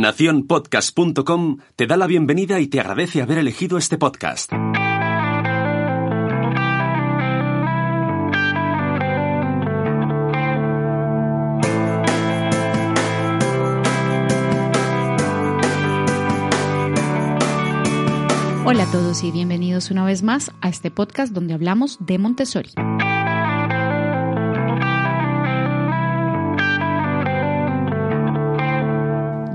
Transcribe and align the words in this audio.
Naciónpodcast.com 0.00 1.58
te 1.74 1.86
da 1.86 1.96
la 1.96 2.06
bienvenida 2.06 2.60
y 2.60 2.66
te 2.66 2.80
agradece 2.80 3.22
haber 3.22 3.38
elegido 3.38 3.78
este 3.78 3.96
podcast. 3.96 4.52
Hola 18.68 18.82
a 18.82 18.92
todos 18.92 19.24
y 19.24 19.30
bienvenidos 19.30 19.90
una 19.90 20.04
vez 20.04 20.22
más 20.22 20.50
a 20.60 20.68
este 20.68 20.90
podcast 20.90 21.32
donde 21.32 21.54
hablamos 21.54 21.96
de 22.00 22.18
Montessori. 22.18 22.72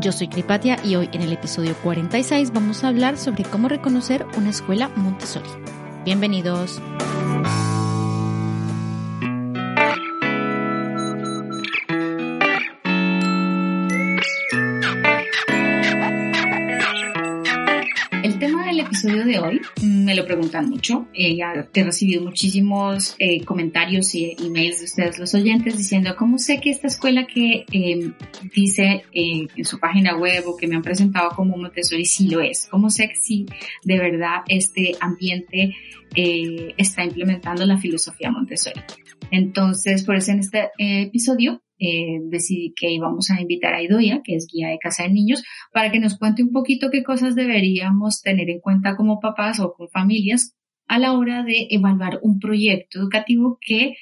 Yo 0.01 0.11
soy 0.11 0.27
Cripatia 0.29 0.79
y 0.83 0.95
hoy 0.95 1.09
en 1.13 1.21
el 1.21 1.31
episodio 1.31 1.75
46 1.83 2.53
vamos 2.53 2.83
a 2.83 2.87
hablar 2.87 3.19
sobre 3.19 3.43
cómo 3.43 3.69
reconocer 3.69 4.25
una 4.35 4.49
escuela 4.49 4.89
Montessori. 4.95 5.49
Bienvenidos. 6.03 6.81
Lo 20.21 20.25
preguntan 20.27 20.69
mucho. 20.69 21.07
Eh, 21.13 21.37
he 21.73 21.83
recibido 21.83 22.21
muchísimos 22.21 23.15
eh, 23.19 23.43
comentarios 23.43 24.13
y 24.15 24.35
emails 24.39 24.79
de 24.79 24.85
ustedes, 24.85 25.19
los 25.19 25.33
oyentes, 25.33 25.77
diciendo 25.77 26.15
cómo 26.17 26.37
sé 26.37 26.59
que 26.59 26.69
esta 26.69 26.87
escuela 26.87 27.25
que 27.25 27.65
eh, 27.71 28.11
dice 28.53 29.03
en 29.13 29.65
su 29.65 29.79
página 29.79 30.17
web 30.17 30.43
o 30.47 30.55
que 30.55 30.67
me 30.67 30.75
han 30.75 30.81
presentado 30.81 31.31
como 31.35 31.57
Montessori 31.57 32.05
sí 32.05 32.29
lo 32.29 32.41
es. 32.41 32.67
Cómo 32.69 32.89
sé 32.89 33.09
que 33.09 33.15
sí 33.15 33.45
de 33.83 33.97
verdad 33.97 34.41
este 34.47 34.95
ambiente 34.99 35.75
eh, 36.15 36.73
está 36.77 37.03
implementando 37.03 37.65
la 37.65 37.77
filosofía 37.77 38.31
Montessori. 38.31 38.81
Entonces, 39.31 40.03
por 40.03 40.15
eso 40.15 40.31
en 40.31 40.39
este 40.39 40.71
eh, 40.77 41.03
episodio 41.03 41.61
eh, 41.83 42.19
decidí 42.25 42.73
que 42.75 42.91
íbamos 42.91 43.31
a 43.31 43.41
invitar 43.41 43.73
a 43.73 43.81
Idoia, 43.81 44.21
que 44.23 44.35
es 44.35 44.45
guía 44.45 44.69
de 44.69 44.77
casa 44.77 45.03
de 45.03 45.09
niños, 45.09 45.43
para 45.73 45.91
que 45.91 45.99
nos 45.99 46.15
cuente 46.17 46.43
un 46.43 46.51
poquito 46.51 46.91
qué 46.91 47.03
cosas 47.03 47.33
deberíamos 47.33 48.21
tener 48.21 48.51
en 48.51 48.59
cuenta 48.59 48.95
como 48.95 49.19
papás 49.19 49.59
o 49.59 49.73
con 49.73 49.89
familias 49.89 50.55
a 50.87 50.99
la 50.99 51.13
hora 51.13 51.43
de 51.43 51.67
evaluar 51.71 52.19
un 52.21 52.39
proyecto 52.39 52.99
educativo 52.99 53.57
que 53.59 53.95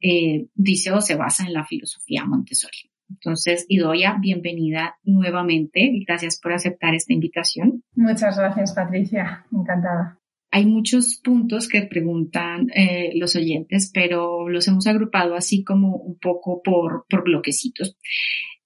eh, 0.00 0.46
dice 0.54 0.92
o 0.92 1.00
se 1.00 1.16
basa 1.16 1.44
en 1.44 1.54
la 1.54 1.64
filosofía 1.64 2.24
Montessori. 2.24 2.90
Entonces, 3.10 3.66
Idoia, 3.68 4.16
bienvenida 4.20 4.96
nuevamente 5.02 5.80
y 5.80 6.04
gracias 6.04 6.38
por 6.40 6.52
aceptar 6.52 6.94
esta 6.94 7.12
invitación. 7.12 7.82
Muchas 7.96 8.38
gracias, 8.38 8.74
Patricia. 8.74 9.44
Encantada. 9.52 10.20
Hay 10.54 10.66
muchos 10.66 11.16
puntos 11.16 11.66
que 11.66 11.82
preguntan 11.82 12.68
eh, 12.76 13.10
los 13.16 13.34
oyentes, 13.34 13.90
pero 13.92 14.48
los 14.48 14.68
hemos 14.68 14.86
agrupado 14.86 15.34
así 15.34 15.64
como 15.64 15.96
un 15.96 16.16
poco 16.20 16.62
por, 16.62 17.06
por 17.10 17.24
bloquecitos. 17.24 17.96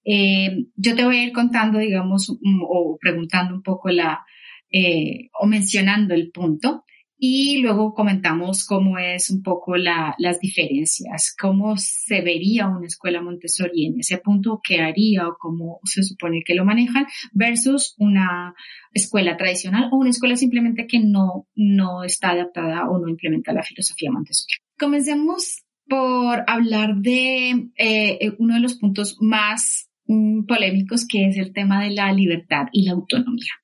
Eh, 0.05 0.67
yo 0.77 0.95
te 0.95 1.07
voy 1.07 1.17
a 1.17 1.25
ir 1.25 1.33
contando, 1.33 1.79
digamos, 1.79 2.29
um, 2.29 2.61
o 2.63 2.99
preguntando 3.01 3.55
un 3.55 3.63
poco 3.63 3.89
la, 3.89 4.23
eh, 4.71 5.31
o 5.41 5.47
mencionando 5.47 6.13
el 6.13 6.31
punto 6.31 6.85
y 7.19 7.59
luego 7.59 7.95
comentamos 7.95 8.65
cómo 8.65 8.97
es 8.97 9.31
un 9.31 9.43
poco 9.43 9.77
la, 9.77 10.15
las 10.19 10.39
diferencias, 10.39 11.35
cómo 11.39 11.77
se 11.77 12.21
vería 12.21 12.69
una 12.69 12.87
escuela 12.87 13.21
Montessori 13.21 13.87
en 13.87 13.99
ese 13.99 14.19
punto, 14.19 14.61
qué 14.63 14.81
haría 14.81 15.27
o 15.27 15.37
cómo 15.37 15.81
se 15.83 16.05
supone 16.05 16.43
que 16.45 16.55
lo 16.55 16.65
manejan 16.65 17.07
versus 17.33 17.97
una 17.99 18.55
escuela 18.93 19.37
tradicional 19.37 19.89
o 19.91 19.97
una 19.97 20.11
escuela 20.11 20.37
simplemente 20.37 20.87
que 20.87 21.01
no, 21.01 21.49
no 21.57 22.05
está 22.05 22.31
adaptada 22.31 22.89
o 22.89 22.99
no 23.01 23.09
implementa 23.09 23.53
la 23.53 23.65
filosofía 23.65 24.13
Montessori. 24.13 24.55
Comencemos 24.79 25.65
por 25.89 26.45
hablar 26.47 26.97
de 26.97 27.71
eh, 27.77 28.33
uno 28.39 28.55
de 28.55 28.61
los 28.61 28.75
puntos 28.75 29.17
más 29.21 29.91
mm, 30.07 30.45
polémicos 30.45 31.05
que 31.05 31.27
es 31.27 31.37
el 31.37 31.53
tema 31.53 31.83
de 31.83 31.91
la 31.91 32.13
libertad 32.13 32.67
y 32.73 32.85
la 32.85 32.93
autonomía. 32.93 33.55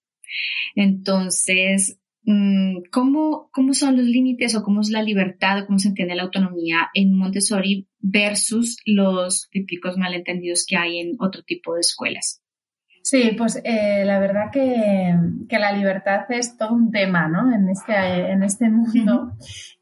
Entonces, 0.75 2.01
¿cómo, 2.91 3.51
¿cómo 3.53 3.75
son 3.75 3.97
los 3.97 4.07
límites 4.07 4.55
o 4.55 4.63
cómo 4.63 4.81
es 4.81 4.91
la 4.91 5.03
libertad 5.03 5.63
o 5.63 5.67
cómo 5.67 5.79
se 5.79 5.89
entiende 5.89 6.15
la 6.15 6.23
autonomía 6.25 6.91
en 6.95 7.17
Montessori 7.17 7.89
versus 8.01 8.79
los 8.87 9.49
típicos 9.51 9.97
malentendidos 9.97 10.65
que 10.67 10.77
hay 10.77 11.01
en 11.01 11.17
otro 11.19 11.43
tipo 11.43 11.75
de 11.75 11.81
escuelas? 11.81 12.41
Sí, 13.03 13.33
pues 13.37 13.61
eh, 13.65 14.03
la 14.07 14.19
verdad 14.19 14.51
que, 14.51 15.15
que, 15.47 15.59
la 15.59 15.73
libertad 15.73 16.25
es 16.31 16.57
todo 16.57 16.73
un 16.73 16.91
tema, 16.91 17.29
¿no? 17.29 17.55
En 17.55 17.69
este, 17.69 17.93
en 17.93 18.43
este 18.43 18.71
mundo. 18.71 19.33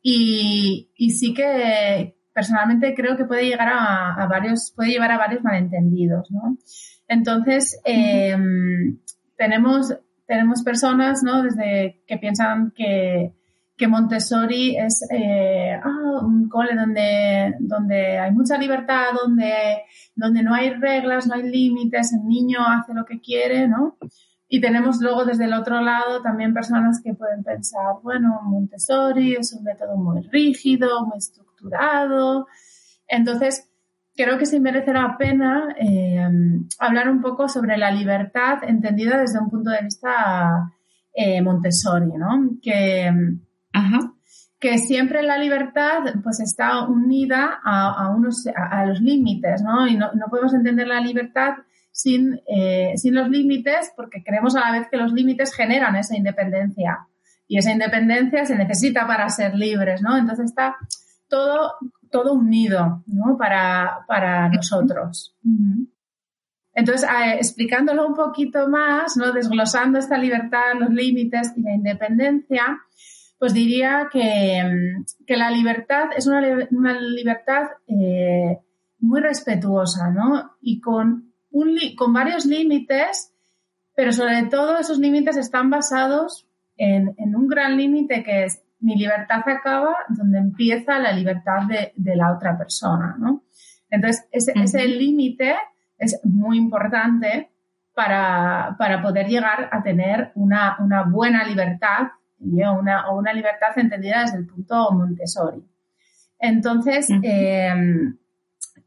Y, 0.03 0.91
y 0.97 1.11
sí 1.11 1.33
que 1.33 2.17
personalmente 2.35 2.95
creo 2.97 3.17
que 3.17 3.25
puede 3.25 3.45
llegar 3.47 3.69
a, 3.69 4.15
a, 4.15 4.27
varios, 4.27 4.73
puede 4.75 4.91
llevar 4.91 5.13
a 5.13 5.19
varios 5.19 5.45
malentendidos, 5.45 6.29
¿no? 6.33 6.59
Entonces, 7.07 7.81
eh, 7.85 8.37
tenemos, 9.37 9.97
tenemos 10.27 10.63
personas, 10.63 11.23
¿no? 11.23 11.43
Desde 11.43 12.03
que 12.07 12.19
piensan 12.19 12.73
que, 12.75 13.35
que 13.77 13.89
Montessori 13.89 14.77
es 14.77 15.05
eh, 15.11 15.75
ah, 15.83 16.21
un 16.23 16.49
cole 16.49 16.75
donde, 16.75 17.55
donde 17.61 18.19
hay 18.19 18.33
mucha 18.33 18.57
libertad, 18.59 19.07
donde, 19.23 19.83
donde 20.15 20.43
no 20.43 20.55
hay 20.55 20.71
reglas, 20.71 21.27
no 21.27 21.35
hay 21.35 21.43
límites, 21.43 22.13
el 22.13 22.27
niño 22.27 22.61
hace 22.67 22.95
lo 22.95 23.05
que 23.05 23.21
quiere, 23.21 23.69
¿no? 23.69 23.97
Y 24.49 24.61
tenemos 24.61 25.01
luego 25.01 25.25
desde 25.25 25.47
el 25.47 25.55
otro 25.55 25.81
lado 25.81 26.21
también 26.21 26.53
personas 26.53 27.01
que 27.03 27.15
pueden 27.15 27.43
pensar, 27.43 27.95
bueno, 28.03 28.41
Montessori 28.45 29.35
es 29.35 29.55
un 29.55 29.65
método 29.65 29.97
muy 29.97 30.21
rígido, 30.21 31.07
muy 31.07 31.17
estructurado. 31.17 32.47
Entonces, 33.09 33.71
creo 34.15 34.39
que 34.39 34.47
sí 34.47 34.61
merece 34.61 34.93
la 34.93 35.17
pena 35.17 35.75
eh, 35.79 36.21
hablar 36.79 37.09
un 37.09 37.21
poco 37.21 37.49
sobre 37.49 37.77
la 37.77 37.91
libertad 37.91 38.65
entendida 38.65 39.19
desde 39.19 39.39
un 39.39 39.51
punto 39.51 39.71
de 39.71 39.83
vista 39.83 40.73
eh, 41.15 41.43
Montessori, 41.43 42.13
¿no? 42.17 42.57
Que, 42.63 43.11
Ajá. 43.73 44.15
que 44.59 44.79
siempre 44.79 45.23
la 45.23 45.39
libertad 45.39 46.05
pues 46.23 46.41
está 46.41 46.87
unida 46.87 47.61
a, 47.65 48.05
a 48.05 48.15
unos, 48.15 48.47
a, 48.47 48.81
a, 48.81 48.87
los 48.87 49.01
límites, 49.01 49.63
¿no? 49.63 49.87
Y 49.87 49.97
no, 49.97 50.13
no, 50.15 50.27
podemos 50.31 50.55
entender 50.55 50.87
la 50.87 51.01
libertad 51.01 51.55
sin, 51.91 52.41
eh, 52.47 52.93
sin 52.97 53.15
los 53.15 53.29
límites 53.29 53.93
porque 53.95 54.23
creemos 54.25 54.57
a 54.57 54.61
la 54.61 54.73
vez 54.73 54.89
que 54.91 54.97
los 54.97 55.13
límites 55.13 55.55
generan 55.55 55.97
esa 55.97 56.17
independencia 56.17 57.07
y 57.47 57.59
esa 57.59 57.73
independencia 57.73 58.47
se 58.47 58.57
necesita 58.57 59.07
para 59.07 59.29
ser 59.29 59.55
libres, 59.55 60.01
¿no? 60.01 60.17
Entonces 60.17 60.47
está 60.47 60.77
todo, 61.29 61.75
todo 62.11 62.33
unido, 62.33 63.03
¿no? 63.07 63.37
Para, 63.37 63.99
para 64.07 64.49
nosotros. 64.49 65.37
Entonces, 66.75 67.09
eh, 67.09 67.35
explicándolo 67.37 68.07
un 68.07 68.15
poquito 68.15 68.69
más, 68.69 69.17
¿no? 69.17 69.33
Desglosando 69.33 69.99
esta 69.99 70.17
libertad, 70.17 70.75
los 70.79 70.91
límites 70.91 71.53
y 71.57 71.63
la 71.63 71.75
independencia, 71.75 72.81
pues 73.39 73.53
diría 73.53 74.09
que, 74.11 74.63
que 75.27 75.37
la 75.37 75.51
libertad 75.51 76.11
es 76.17 76.27
una, 76.27 76.69
una 76.71 76.99
libertad 76.99 77.69
eh, 77.87 78.59
muy 79.01 79.21
respetuosa, 79.21 80.11
¿no? 80.11 80.53
Y 80.61 80.81
con, 80.81 81.33
un, 81.51 81.77
con 81.97 82.13
varios 82.13 82.47
límites, 82.47 83.33
pero 83.95 84.13
sobre 84.13 84.45
todo 84.45 84.79
esos 84.79 84.99
límites 84.99 85.37
están 85.37 85.71
basados 85.71 86.47
en, 86.77 87.15
en 87.19 87.37
un 87.37 87.49
gran 87.49 87.77
límite 87.77 88.23
que 88.23 88.45
es 88.45 88.63
mi 88.81 88.97
libertad 88.97 89.43
acaba 89.47 89.95
donde 90.09 90.39
empieza 90.39 90.99
la 90.99 91.13
libertad 91.13 91.67
de, 91.69 91.93
de 91.97 92.17
la 92.17 92.33
otra 92.33 92.57
persona, 92.59 93.17
¿no? 93.19 93.45
Entonces, 93.91 94.27
ese, 94.33 94.53
uh 94.53 94.55
-huh. 94.55 94.65
ese 94.65 94.89
límite 94.89 95.55
es 96.03 96.21
muy 96.25 96.59
importante 96.59 97.51
para, 97.95 98.75
para, 98.79 99.01
poder 99.03 99.29
llegar 99.29 99.69
a 99.71 99.83
tener 99.83 100.33
una, 100.35 100.77
una 100.81 101.05
buena 101.05 101.45
libertad 101.45 102.09
y 102.41 102.63
una, 102.63 103.09
o 103.09 103.19
una 103.19 103.33
libertad 103.33 103.77
entendida 103.77 104.23
desde 104.23 104.39
el 104.39 104.47
punto 104.47 104.91
Montessori. 104.93 105.63
Entonces, 106.39 107.09
uh 107.09 107.15
-huh. 107.15 107.21
eh, 107.25 108.15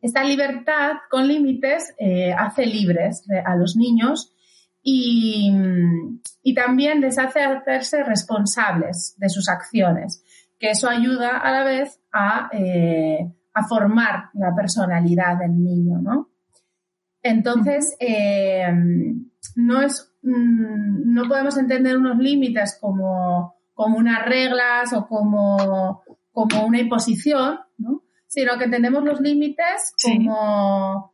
esta 0.01 0.23
libertad 0.23 0.93
con 1.09 1.27
límites 1.27 1.95
eh, 1.97 2.33
hace 2.33 2.65
libres 2.65 3.23
a 3.45 3.55
los 3.55 3.75
niños 3.75 4.33
y, 4.83 5.51
y, 6.43 6.53
también 6.53 7.01
les 7.01 7.17
hace 7.17 7.39
hacerse 7.41 8.03
responsables 8.03 9.15
de 9.17 9.29
sus 9.29 9.49
acciones, 9.49 10.23
que 10.59 10.69
eso 10.69 10.87
ayuda 10.87 11.37
a 11.37 11.51
la 11.51 11.63
vez 11.63 11.99
a, 12.11 12.49
eh, 12.51 13.19
a 13.53 13.63
formar 13.63 14.29
la 14.33 14.53
personalidad 14.53 15.37
del 15.39 15.63
niño, 15.63 15.97
¿no? 15.99 16.29
Entonces, 17.27 17.97
eh, 17.99 18.71
no 19.55 19.81
es, 19.81 20.13
no 20.21 21.23
podemos 21.27 21.57
entender 21.57 21.97
unos 21.97 22.19
límites 22.19 22.77
como, 22.79 23.55
como 23.73 23.97
unas 23.97 24.23
reglas 24.23 24.93
o 24.93 25.07
como, 25.07 26.03
como 26.31 26.67
una 26.67 26.79
imposición, 26.79 27.61
¿no? 27.79 28.03
Sino 28.27 28.59
que 28.59 28.65
entendemos 28.65 29.03
los 29.03 29.19
límites 29.21 29.95
como, 30.03 31.13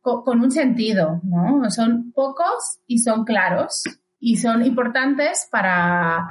sí 0.00 0.22
con, 0.24 0.40
un 0.40 0.50
sentido, 0.52 1.20
¿no? 1.24 1.68
Son 1.70 2.12
pocos 2.12 2.78
y 2.86 3.00
son 3.00 3.24
claros 3.24 3.82
y 4.20 4.36
son 4.36 4.64
importantes 4.64 5.48
para, 5.50 6.28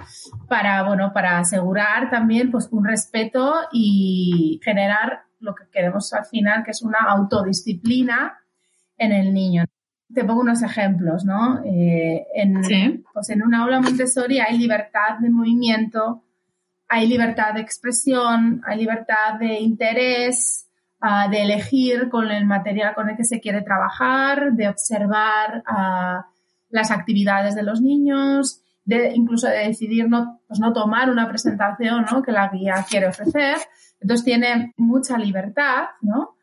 para, 0.47 0.83
bueno, 0.83 1.11
para 1.13 1.39
asegurar 1.39 2.09
también 2.09 2.49
pues, 2.49 2.69
un 2.71 2.85
respeto 2.85 3.55
y 3.73 4.61
generar 4.63 5.23
lo 5.41 5.53
que 5.53 5.65
queremos 5.69 6.13
al 6.13 6.25
final, 6.25 6.63
que 6.63 6.71
es 6.71 6.81
una 6.81 6.99
autodisciplina 7.09 8.37
en 8.97 9.11
el 9.11 9.33
niño. 9.33 9.65
Te 10.13 10.23
pongo 10.23 10.41
unos 10.41 10.61
ejemplos, 10.63 11.25
¿no? 11.25 11.61
Eh, 11.65 12.25
en, 12.33 13.03
pues 13.13 13.29
en 13.29 13.43
una 13.43 13.63
aula 13.63 13.81
Montessori 13.81 14.39
hay 14.39 14.57
libertad 14.57 15.17
de 15.19 15.29
movimiento, 15.29 16.23
hay 16.87 17.07
libertad 17.07 17.53
de 17.53 17.61
expresión, 17.61 18.61
hay 18.65 18.79
libertad 18.79 19.37
de 19.39 19.59
interés, 19.59 20.69
uh, 21.01 21.29
de 21.29 21.43
elegir 21.43 22.09
con 22.09 22.31
el 22.31 22.45
material 22.45 22.95
con 22.95 23.09
el 23.09 23.17
que 23.17 23.25
se 23.25 23.41
quiere 23.41 23.61
trabajar, 23.61 24.53
de 24.53 24.69
observar 24.69 25.63
uh, 25.69 26.23
las 26.69 26.91
actividades 26.91 27.55
de 27.55 27.63
los 27.63 27.81
niños, 27.81 28.61
de 28.85 29.11
incluso 29.13 29.47
de 29.47 29.67
decidir 29.67 30.07
no, 30.07 30.39
pues 30.47 30.61
no 30.61 30.71
tomar 30.71 31.09
una 31.09 31.27
presentación 31.27 32.05
¿no? 32.09 32.23
que 32.23 32.31
la 32.31 32.47
guía 32.47 32.85
quiere 32.89 33.07
ofrecer. 33.07 33.57
Entonces 33.99 34.23
tiene 34.23 34.73
mucha 34.77 35.17
libertad 35.17 35.87
¿no? 36.01 36.35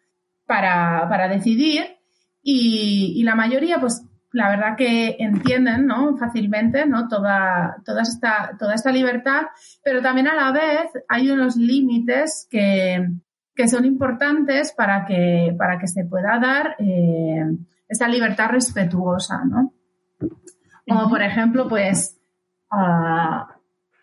para, 0.47 1.09
para 1.09 1.29
decidir 1.29 1.97
y, 2.45 3.15
y 3.17 3.23
la 3.25 3.35
mayoría 3.35 3.81
pues 3.81 4.05
la 4.35 4.49
verdad 4.51 4.77
que 4.77 5.17
entienden 5.19 5.87
¿no? 5.87 6.17
fácilmente 6.17 6.87
¿no? 6.87 7.09
Toda, 7.09 7.77
toda, 7.85 8.03
esta, 8.03 8.57
toda 8.59 8.75
esta 8.75 8.93
libertad, 8.93 9.43
pero 9.83 10.03
también 10.03 10.29
a 10.29 10.35
la 10.35 10.53
vez 10.53 10.91
hay 11.09 11.31
unos 11.31 11.57
límites 11.57 12.47
que, 12.51 13.09
que 13.55 13.69
son 13.69 13.85
importantes 13.85 14.73
para 14.77 15.07
que, 15.07 15.55
para 15.57 15.79
que 15.79 15.87
se 15.87 16.05
pueda 16.05 16.39
dar 16.39 16.77
eh, 16.79 17.45
esa 17.89 18.09
libertad 18.09 18.51
respetuosa, 18.51 19.45
¿no? 19.45 19.73
Como 20.87 21.09
por 21.09 21.23
ejemplo, 21.23 21.69
pues, 21.69 22.21
uh, 22.73 23.47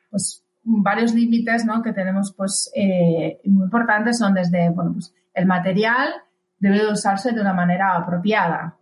pues 0.09 0.43
varios 0.63 1.13
límites 1.13 1.65
¿no? 1.65 1.81
que 1.81 1.93
tenemos 1.93 2.33
pues 2.35 2.71
eh, 2.75 3.39
muy 3.45 3.65
importantes 3.65 4.17
son 4.17 4.33
desde, 4.33 4.69
bueno, 4.69 4.93
pues 4.93 5.13
el 5.33 5.45
material 5.45 6.09
debe 6.61 6.85
de 6.85 6.91
usarse 6.93 7.33
de 7.33 7.41
una 7.41 7.53
manera 7.53 7.97
apropiada, 7.97 8.77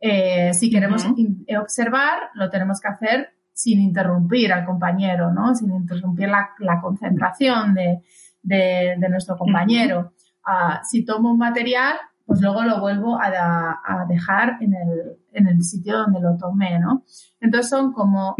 eh, 0.00 0.52
si 0.52 0.70
queremos 0.70 1.06
eh, 1.46 1.56
observar, 1.58 2.30
lo 2.34 2.50
tenemos 2.50 2.80
que 2.80 2.88
hacer 2.88 3.28
sin 3.52 3.80
interrumpir 3.80 4.52
al 4.52 4.64
compañero, 4.64 5.30
¿no? 5.32 5.54
Sin 5.54 5.70
interrumpir 5.70 6.28
la, 6.28 6.80
concentración 6.82 7.74
de, 7.74 8.02
de, 8.42 9.08
nuestro 9.08 9.36
compañero. 9.36 10.12
Ah, 10.44 10.80
si 10.82 11.04
tomo 11.04 11.30
un 11.30 11.38
material, 11.38 11.94
pues 12.26 12.40
luego 12.40 12.62
lo 12.62 12.80
vuelvo 12.80 13.18
a, 13.20 14.04
dejar 14.08 14.58
en 14.60 14.74
el, 14.74 15.18
en 15.32 15.46
el, 15.46 15.62
sitio 15.62 15.98
donde 15.98 16.20
lo 16.20 16.36
tomé, 16.36 16.78
¿no? 16.78 17.04
Entonces 17.40 17.70
son 17.70 17.92
como 17.92 18.34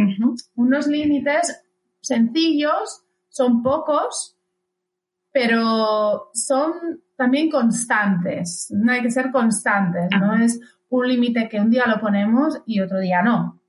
unos 0.56 0.86
límites 0.86 1.62
sencillos, 2.00 3.04
son 3.28 3.62
pocos, 3.62 4.36
pero 5.32 6.30
son 6.34 7.03
también 7.16 7.50
constantes. 7.50 8.68
No 8.70 8.92
hay 8.92 9.02
que 9.02 9.10
ser 9.10 9.30
constantes, 9.30 10.08
¿no? 10.18 10.34
Es 10.34 10.60
un 10.88 11.08
límite 11.08 11.48
que 11.48 11.60
un 11.60 11.70
día 11.70 11.86
lo 11.86 12.00
ponemos 12.00 12.62
y 12.66 12.80
otro 12.80 12.98
día 12.98 13.22
no, 13.22 13.60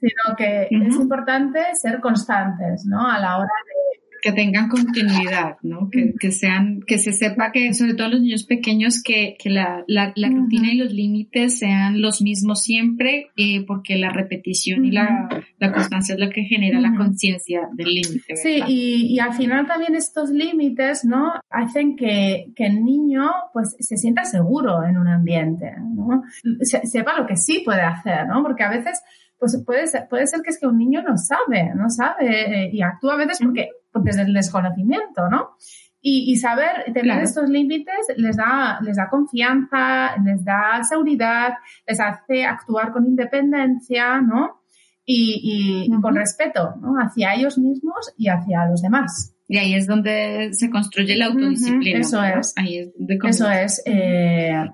sino 0.00 0.36
que 0.36 0.68
es 0.70 0.94
importante 0.96 1.74
ser 1.74 2.00
constantes, 2.00 2.84
¿no? 2.86 3.08
A 3.08 3.18
la 3.18 3.38
hora 3.38 3.52
de 3.66 3.77
que 4.22 4.32
tengan 4.32 4.68
continuidad, 4.68 5.56
¿no? 5.62 5.88
Que, 5.90 6.14
que, 6.18 6.32
sean, 6.32 6.80
que 6.86 6.98
se 6.98 7.12
sepa 7.12 7.52
que, 7.52 7.74
sobre 7.74 7.94
todo 7.94 8.08
los 8.08 8.20
niños 8.20 8.44
pequeños, 8.44 9.02
que, 9.02 9.36
que 9.38 9.50
la, 9.50 9.84
la, 9.86 10.12
la 10.16 10.28
rutina 10.28 10.72
y 10.72 10.76
los 10.76 10.92
límites 10.92 11.58
sean 11.58 12.00
los 12.00 12.22
mismos 12.22 12.62
siempre, 12.62 13.30
eh, 13.36 13.64
porque 13.66 13.96
la 13.96 14.10
repetición 14.10 14.84
y 14.84 14.90
la, 14.90 15.28
la, 15.58 15.72
constancia 15.72 16.14
es 16.14 16.20
lo 16.20 16.30
que 16.30 16.44
genera 16.44 16.80
la 16.80 16.94
conciencia 16.96 17.68
del 17.74 17.88
límite. 17.88 18.36
Sí, 18.36 18.60
y, 18.66 19.14
y, 19.14 19.18
al 19.20 19.34
final 19.34 19.66
también 19.66 19.94
estos 19.94 20.30
límites, 20.30 21.04
¿no? 21.04 21.32
Hacen 21.50 21.96
que, 21.96 22.52
que 22.54 22.66
el 22.66 22.84
niño, 22.84 23.30
pues, 23.52 23.76
se 23.78 23.96
sienta 23.96 24.24
seguro 24.24 24.82
en 24.84 24.96
un 24.96 25.08
ambiente, 25.08 25.72
¿no? 25.94 26.22
sepa 26.62 27.18
lo 27.18 27.26
que 27.26 27.36
sí 27.36 27.62
puede 27.64 27.82
hacer, 27.82 28.26
¿no? 28.26 28.42
Porque 28.42 28.62
a 28.62 28.70
veces, 28.70 29.02
pues 29.38 29.62
puede 29.64 29.86
ser, 29.86 30.08
puede 30.08 30.26
ser 30.26 30.42
que 30.42 30.50
es 30.50 30.58
que 30.58 30.66
un 30.66 30.78
niño 30.78 31.02
no 31.02 31.16
sabe, 31.16 31.72
no 31.74 31.88
sabe 31.88 32.64
eh, 32.64 32.70
y 32.72 32.82
actúa 32.82 33.14
a 33.14 33.18
veces 33.18 33.38
porque 33.40 33.70
desde 34.02 34.22
el 34.22 34.32
desconocimiento, 34.32 35.28
¿no? 35.30 35.56
Y, 36.00 36.36
saber 36.36 36.92
tener 36.94 37.22
estos 37.22 37.50
límites 37.50 38.06
les 38.16 38.36
da, 38.36 38.78
les 38.82 38.96
da 38.96 39.08
confianza, 39.10 40.16
les 40.24 40.44
da 40.44 40.82
seguridad, 40.82 41.54
les 41.86 42.00
hace 42.00 42.44
actuar 42.44 42.92
con 42.92 43.04
independencia, 43.04 44.20
¿no? 44.20 44.62
Y, 45.04 45.90
con 46.00 46.14
respeto, 46.14 46.76
¿no? 46.80 46.94
Hacia 46.94 47.34
ellos 47.34 47.58
mismos 47.58 48.14
y 48.16 48.28
hacia 48.28 48.66
los 48.66 48.80
demás. 48.80 49.34
Y 49.48 49.58
ahí 49.58 49.74
es 49.74 49.86
donde 49.86 50.50
se 50.52 50.70
construye 50.70 51.16
la 51.16 51.26
autodisciplina. 51.26 51.98
Eso 51.98 52.22
es. 52.22 52.54
Ahí 52.56 52.78
es 52.78 52.90
Eso 53.24 53.50
es. 53.50 53.82
Eh, 53.84 54.64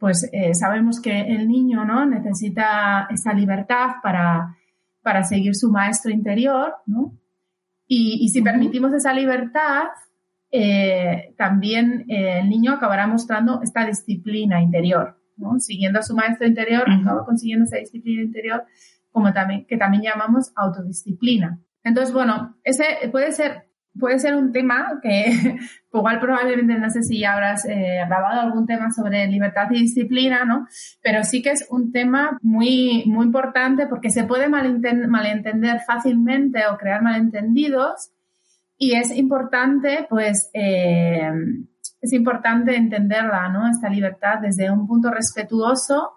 pues 0.00 0.28
eh, 0.32 0.54
sabemos 0.54 0.98
que 0.98 1.20
el 1.20 1.46
niño, 1.46 1.84
¿no? 1.84 2.06
Necesita 2.06 3.06
esa 3.10 3.34
libertad 3.34 3.96
para, 4.02 4.56
para 5.02 5.22
seguir 5.24 5.54
su 5.54 5.70
maestro 5.70 6.10
interior, 6.10 6.74
¿no? 6.86 7.12
Y, 7.86 8.28
si 8.30 8.40
permitimos 8.40 8.94
esa 8.94 9.12
libertad, 9.12 9.88
eh, 10.50 11.34
también 11.36 12.06
eh, 12.08 12.38
el 12.40 12.48
niño 12.48 12.72
acabará 12.72 13.06
mostrando 13.08 13.60
esta 13.62 13.84
disciplina 13.84 14.62
interior, 14.62 15.20
¿no? 15.36 15.58
Siguiendo 15.58 15.98
a 15.98 16.02
su 16.02 16.14
maestro 16.14 16.46
interior, 16.46 16.84
acaba 16.88 17.26
consiguiendo 17.26 17.64
esa 17.64 17.76
disciplina 17.76 18.22
interior, 18.22 18.64
como 19.10 19.32
también, 19.34 19.66
que 19.66 19.76
también 19.76 20.04
llamamos 20.04 20.52
autodisciplina. 20.56 21.60
Entonces, 21.84 22.14
bueno, 22.14 22.56
ese 22.64 22.84
puede 23.10 23.32
ser 23.32 23.69
puede 23.98 24.18
ser 24.18 24.34
un 24.34 24.52
tema 24.52 25.00
que 25.02 25.56
igual 25.92 26.20
probablemente 26.20 26.78
no 26.78 26.90
sé 26.90 27.02
si 27.02 27.24
habrás 27.24 27.64
eh, 27.64 28.02
grabado 28.06 28.40
algún 28.40 28.66
tema 28.66 28.90
sobre 28.90 29.26
libertad 29.26 29.68
y 29.70 29.80
disciplina, 29.80 30.44
¿no? 30.44 30.66
Pero 31.02 31.24
sí 31.24 31.42
que 31.42 31.50
es 31.50 31.66
un 31.70 31.92
tema 31.92 32.38
muy, 32.42 33.04
muy 33.06 33.26
importante 33.26 33.86
porque 33.86 34.10
se 34.10 34.24
puede 34.24 34.48
malentender 34.48 35.80
fácilmente 35.86 36.66
o 36.66 36.76
crear 36.76 37.02
malentendidos 37.02 38.10
y 38.78 38.94
es 38.94 39.14
importante, 39.14 40.06
pues, 40.08 40.50
eh, 40.54 41.30
es 42.00 42.12
importante 42.14 42.76
entenderla, 42.76 43.50
¿no? 43.50 43.68
Esta 43.68 43.90
libertad 43.90 44.38
desde 44.40 44.70
un 44.70 44.86
punto 44.86 45.10
respetuoso 45.10 46.12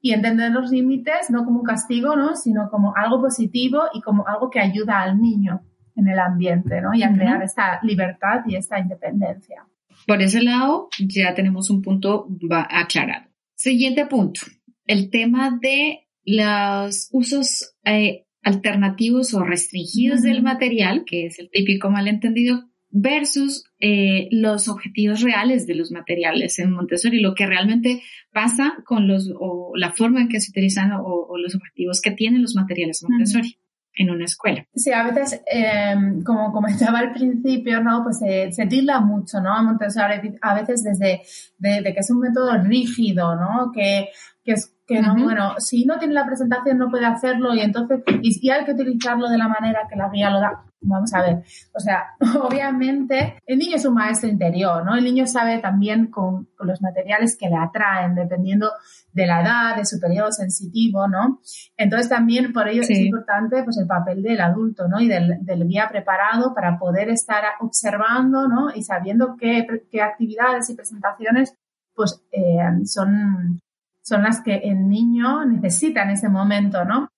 y 0.00 0.14
entender 0.14 0.50
los 0.50 0.70
límites 0.70 1.28
no 1.30 1.44
como 1.44 1.60
un 1.60 1.66
castigo, 1.66 2.16
¿no? 2.16 2.36
Sino 2.36 2.70
como 2.70 2.94
algo 2.96 3.20
positivo 3.20 3.82
y 3.92 4.00
como 4.00 4.26
algo 4.26 4.48
que 4.48 4.60
ayuda 4.60 5.02
al 5.02 5.20
niño 5.20 5.62
en 5.96 6.08
el 6.08 6.18
ambiente, 6.18 6.80
¿no? 6.80 6.94
Y 6.94 7.02
a 7.02 7.12
crear 7.12 7.42
esta 7.42 7.80
libertad 7.82 8.42
y 8.46 8.56
esta 8.56 8.78
independencia. 8.78 9.66
Por 10.06 10.22
ese 10.22 10.42
lado, 10.42 10.88
ya 10.98 11.34
tenemos 11.34 11.70
un 11.70 11.82
punto 11.82 12.28
aclarado. 12.50 13.26
Siguiente 13.54 14.06
punto, 14.06 14.42
el 14.86 15.10
tema 15.10 15.58
de 15.60 16.06
los 16.24 17.08
usos 17.12 17.74
eh, 17.84 18.26
alternativos 18.42 19.34
o 19.34 19.42
restringidos 19.42 20.22
del 20.22 20.42
material, 20.42 21.04
que 21.06 21.26
es 21.26 21.38
el 21.38 21.50
típico 21.50 21.90
malentendido, 21.90 22.68
versus 22.90 23.64
eh, 23.80 24.28
los 24.30 24.68
objetivos 24.68 25.20
reales 25.22 25.66
de 25.66 25.74
los 25.74 25.90
materiales 25.90 26.58
en 26.58 26.72
Montessori, 26.72 27.20
lo 27.20 27.34
que 27.34 27.46
realmente 27.46 28.02
pasa 28.32 28.76
con 28.84 29.08
los, 29.08 29.32
o 29.38 29.72
la 29.74 29.92
forma 29.92 30.20
en 30.20 30.28
que 30.28 30.40
se 30.40 30.50
utilizan 30.50 30.92
o, 30.92 31.36
los 31.36 31.54
objetivos 31.54 32.00
que 32.00 32.12
tienen 32.12 32.42
los 32.42 32.54
materiales 32.54 33.02
Montessori 33.02 33.58
en 33.96 34.10
una 34.10 34.24
escuela. 34.24 34.64
Sí, 34.74 34.92
a 34.92 35.02
veces, 35.02 35.42
em, 35.46 36.22
como 36.22 36.52
comentaba 36.52 36.98
al 36.98 37.12
principio, 37.12 37.80
¿no? 37.80 38.04
Pues 38.04 38.18
se 38.18 38.66
tilda 38.66 39.00
mucho, 39.00 39.40
¿no? 39.40 39.52
A 39.54 39.62
Montessori 39.62 40.38
a 40.40 40.54
veces 40.54 40.84
desde 40.84 41.22
de, 41.58 41.82
que 41.82 42.00
es 42.00 42.10
un 42.10 42.20
método 42.20 42.56
rígido, 42.62 43.34
¿no? 43.34 43.72
Que, 43.72 44.10
que 44.44 44.52
es 44.52 44.72
que 44.86 45.00
no, 45.02 45.16
bueno, 45.16 45.54
si 45.58 45.84
no 45.84 45.98
tiene 45.98 46.14
la 46.14 46.26
presentación 46.26 46.78
no 46.78 46.88
puede 46.88 47.06
hacerlo 47.06 47.54
y 47.54 47.60
entonces, 47.60 48.02
y, 48.22 48.50
hay 48.50 48.64
que 48.64 48.72
utilizarlo 48.72 49.28
de 49.28 49.38
la 49.38 49.48
manera 49.48 49.80
que 49.90 49.96
la 49.96 50.08
guía 50.10 50.30
lo 50.30 50.40
da. 50.40 50.62
Vamos 50.88 51.12
a 51.14 51.22
ver, 51.22 51.42
o 51.74 51.80
sea, 51.80 52.14
obviamente 52.42 53.40
el 53.46 53.58
niño 53.58 53.76
es 53.76 53.84
un 53.84 53.94
maestro 53.94 54.28
interior, 54.28 54.84
¿no? 54.84 54.94
El 54.94 55.04
niño 55.04 55.26
sabe 55.26 55.58
también 55.58 56.06
con, 56.06 56.48
los 56.60 56.80
materiales 56.80 57.36
que 57.36 57.48
le 57.48 57.56
atraen, 57.56 58.14
dependiendo 58.14 58.70
de 59.12 59.26
la 59.26 59.42
edad, 59.42 59.76
de 59.76 59.84
su 59.84 60.00
periodo 60.00 60.32
sensitivo, 60.32 61.06
¿no? 61.06 61.40
Entonces 61.76 62.08
también 62.08 62.52
por 62.52 62.68
ello 62.68 62.82
es 62.82 62.90
importante 62.90 63.62
pues 63.62 63.78
el 63.78 63.86
papel 63.86 64.22
del 64.22 64.40
adulto, 64.40 64.88
¿no? 64.88 65.00
Y 65.00 65.08
del, 65.08 65.38
guía 65.68 65.88
preparado 65.88 66.54
para 66.54 66.78
poder 66.78 67.10
estar 67.10 67.42
observando, 67.60 68.48
¿no? 68.48 68.74
Y 68.74 68.82
sabiendo 68.82 69.36
qué, 69.36 69.66
qué 69.90 70.02
actividades 70.02 70.70
y 70.70 70.74
presentaciones 70.74 71.54
pues 71.94 72.22
eh, 72.30 72.58
son 72.84 73.60
son 74.06 74.22
las 74.22 74.40
que 74.40 74.54
el 74.58 74.88
niño 74.88 75.44
necesita 75.44 76.04
en 76.04 76.10
ese 76.10 76.28
momento, 76.28 76.84
¿no? 76.84 77.08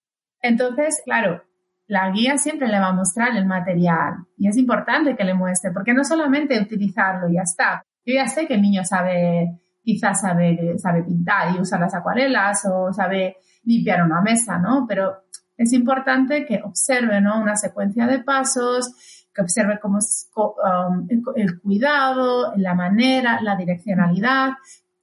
Entonces, 0.41 1.03
claro, 1.05 1.43
la 1.89 2.11
guía 2.11 2.39
siempre 2.39 2.69
le 2.69 2.79
va 2.79 2.89
a 2.89 2.93
mostrar 2.93 3.37
el 3.37 3.47
material 3.47 4.15
y 4.37 4.47
es 4.47 4.57
importante 4.57 5.17
que 5.17 5.25
le 5.25 5.35
muestre, 5.35 5.73
porque 5.73 5.95
no 5.95 6.05
solamente 6.05 6.61
utilizarlo 6.61 7.29
y 7.29 7.35
ya 7.35 7.43
está. 7.43 7.83
Yo 8.05 8.15
ya 8.15 8.29
sé 8.29 8.47
que 8.47 8.55
el 8.55 8.63
niño 8.63 8.85
sabe 8.85 9.59
quizás 9.89 10.21
sabe, 10.21 10.77
sabe 10.77 11.03
pintar 11.03 11.57
y 11.57 11.61
usar 11.61 11.81
las 11.81 11.95
acuarelas 11.95 12.63
o 12.71 12.93
sabe 12.93 13.39
limpiar 13.65 14.03
una 14.03 14.21
mesa, 14.21 14.59
¿no? 14.59 14.85
Pero 14.87 15.23
es 15.57 15.73
importante 15.73 16.45
que 16.45 16.61
observe, 16.63 17.23
¿no? 17.23 17.41
Una 17.41 17.57
secuencia 17.57 18.07
de 18.07 18.19
pasos, 18.19 18.93
que 19.35 19.41
observe 19.41 19.79
cómo 19.81 19.97
es 19.97 20.31
um, 20.37 21.09
el 21.37 21.59
cuidado, 21.61 22.53
la 22.57 22.75
manera, 22.75 23.41
la 23.41 23.57
direccionalidad, 23.57 24.51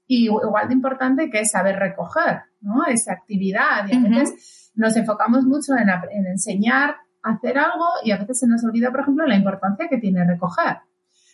y 0.06 0.26
igual 0.26 0.68
de 0.68 0.76
importante 0.76 1.32
que 1.32 1.40
es 1.40 1.50
saber 1.50 1.78
recoger, 1.78 2.44
¿no? 2.66 2.86
Esa 2.86 3.14
actividad. 3.14 3.88
Y 3.88 3.96
a 3.96 4.00
veces 4.00 4.72
nos 4.76 4.96
enfocamos 4.98 5.46
mucho 5.46 5.74
en, 5.78 6.28
enseñar 6.28 6.98
a 7.24 7.32
hacer 7.32 7.58
algo 7.58 7.86
y 8.04 8.12
a 8.12 8.18
veces 8.18 8.40
se 8.40 8.48
nos 8.48 8.64
olvida, 8.64 8.92
por 8.92 9.02
ejemplo, 9.02 9.26
la 9.26 9.36
importancia 9.36 9.88
que 9.90 9.98
tiene 9.98 10.26
recoger. 10.26 10.78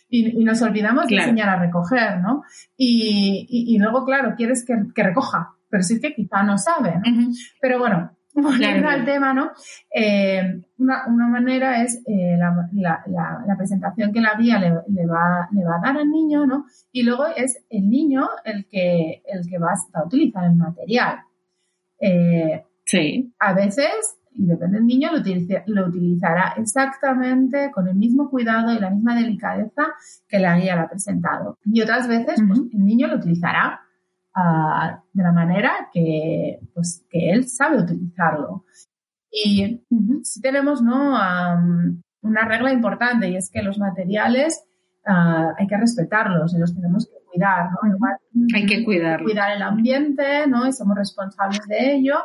Y, 0.08 0.44
nos 0.44 0.60
olvidamos 0.60 1.06
de 1.06 1.16
enseñar 1.16 1.48
a 1.48 1.58
recoger, 1.58 2.20
¿no? 2.20 2.42
Y, 2.76 3.78
luego, 3.78 4.04
claro, 4.04 4.34
quieres 4.36 4.64
que, 4.64 5.02
recoja, 5.02 5.54
pero 5.70 5.82
sí 5.82 6.00
que 6.00 6.14
quizá 6.14 6.42
no 6.42 6.58
sabe, 6.58 6.96
¿no? 6.96 7.32
Pero 7.60 7.78
bueno, 7.78 8.14
volviendo 8.34 8.88
al 8.88 9.04
tema, 9.04 9.34
¿no? 9.34 9.50
Eh, 9.94 10.62
una, 10.78 11.28
manera 11.28 11.82
es 11.82 12.02
eh, 12.06 12.36
la, 12.38 13.56
presentación 13.56 14.12
que 14.12 14.20
la 14.20 14.34
guía 14.38 14.58
le, 14.58 14.70
va, 15.06 15.48
le 15.52 15.64
va 15.64 15.76
a 15.76 15.80
dar 15.84 15.98
al 15.98 16.08
niño, 16.08 16.46
¿no? 16.46 16.64
Y 16.92 17.02
luego 17.02 17.26
es 17.26 17.62
el 17.68 17.90
niño 17.90 18.26
el 18.44 18.66
que, 18.66 19.22
el 19.26 19.46
que 19.48 19.58
va 19.58 19.72
a 19.92 20.04
utilizar 20.04 20.44
el 20.44 20.56
material. 20.56 21.18
Eh, 22.00 22.64
sí. 22.86 23.32
A 23.38 23.52
veces, 23.52 24.16
y 24.34 24.46
depende 24.46 24.78
del 24.78 24.86
niño, 24.86 25.10
lo, 25.66 25.86
utilizará 25.86 26.54
exactamente 26.56 27.70
con 27.70 27.86
el 27.86 27.96
mismo 27.96 28.30
cuidado 28.30 28.72
y 28.72 28.78
la 28.78 28.90
misma 28.90 29.14
delicadeza 29.14 29.88
que 30.26 30.38
la 30.38 30.58
guía 30.58 30.76
le 30.76 30.82
ha 30.82 30.88
presentado. 30.88 31.58
Y 31.66 31.82
otras 31.82 32.08
veces, 32.08 32.42
pues 32.46 32.60
el 32.72 32.84
niño 32.84 33.08
lo 33.08 33.16
utilizará 33.16 33.82
de 34.34 35.22
la 35.22 35.32
manera 35.32 35.88
que, 35.92 36.60
pues, 36.74 37.04
que 37.10 37.30
él 37.30 37.48
sabe 37.48 37.82
utilizarlo. 37.82 38.64
Y 39.30 39.82
si 40.22 40.40
tenemos 40.40 40.82
¿no? 40.82 41.18
una 42.22 42.44
regla 42.44 42.72
importante 42.72 43.28
y 43.28 43.36
es 43.36 43.50
que 43.50 43.62
los 43.62 43.78
materiales 43.78 44.64
ah, 45.06 45.52
hay 45.58 45.66
que 45.66 45.76
respetarlos 45.76 46.54
y 46.54 46.58
los 46.58 46.74
tenemos 46.74 47.06
que 47.06 47.16
cuidar. 47.30 47.70
¿no? 47.70 47.98
hay 48.54 48.66
que 48.66 48.84
cuidar. 48.84 49.22
Cuidar 49.22 49.56
el 49.56 49.62
ambiente 49.62 50.46
¿no? 50.46 50.66
y 50.66 50.72
somos 50.72 50.96
responsables 50.96 51.66
de 51.66 51.94
ello 51.94 52.16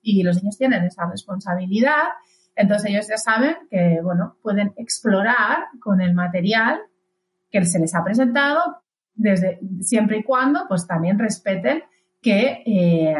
y 0.00 0.22
los 0.22 0.36
niños 0.36 0.58
tienen 0.58 0.84
esa 0.84 1.06
responsabilidad. 1.06 2.08
Entonces 2.54 2.90
ellos 2.90 3.08
ya 3.08 3.16
saben 3.16 3.56
que, 3.70 4.00
bueno, 4.02 4.36
pueden 4.42 4.72
explorar 4.76 5.66
con 5.80 6.00
el 6.00 6.14
material 6.14 6.80
que 7.50 7.64
se 7.64 7.78
les 7.78 7.94
ha 7.94 8.04
presentado, 8.04 8.81
desde, 9.14 9.60
siempre 9.80 10.18
y 10.18 10.22
cuando 10.22 10.60
pues 10.68 10.86
también 10.86 11.18
respeten 11.18 11.82
que, 12.20 12.62
eh, 12.64 13.14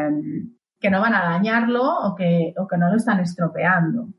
que 0.79 0.89
no 0.89 1.01
van 1.01 1.13
a 1.13 1.23
dañarlo 1.23 1.83
o 1.83 2.15
que, 2.15 2.53
o 2.57 2.67
que 2.67 2.77
no 2.77 2.89
lo 2.89 2.95
están 2.95 3.19
estropeando. 3.19 4.09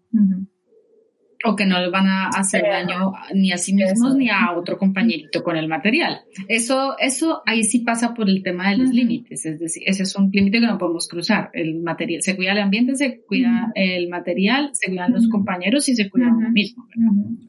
O 1.46 1.54
que 1.56 1.66
no 1.66 1.78
le 1.78 1.90
van 1.90 2.06
a 2.06 2.28
hacer 2.28 2.62
daño 2.62 3.12
ni 3.34 3.52
a 3.52 3.58
sí 3.58 3.74
mismos 3.74 4.16
ni 4.16 4.30
a 4.30 4.52
otro 4.56 4.78
compañerito 4.78 5.42
con 5.42 5.58
el 5.58 5.68
material. 5.68 6.22
Eso, 6.48 6.96
eso 6.98 7.42
ahí 7.44 7.64
sí 7.64 7.80
pasa 7.80 8.14
por 8.14 8.30
el 8.30 8.42
tema 8.42 8.70
de 8.70 8.78
los 8.78 8.90
límites. 8.90 9.44
Es 9.44 9.58
decir, 9.58 9.82
ese 9.84 10.04
es 10.04 10.16
un 10.16 10.30
límite 10.30 10.60
que 10.60 10.66
no 10.66 10.78
podemos 10.78 11.06
cruzar. 11.06 11.50
El 11.52 11.82
material, 11.82 12.22
se 12.22 12.34
cuida 12.34 12.52
el 12.52 12.60
ambiente, 12.60 12.94
se 12.94 13.22
cuida 13.24 13.72
el 13.74 14.08
material, 14.08 14.70
se 14.72 14.88
cuidan 14.88 15.12
los 15.12 15.28
compañeros 15.28 15.86
y 15.90 15.96
se 15.96 16.08
cuida 16.08 16.28
uno 16.28 16.50
mismo. 16.50 16.86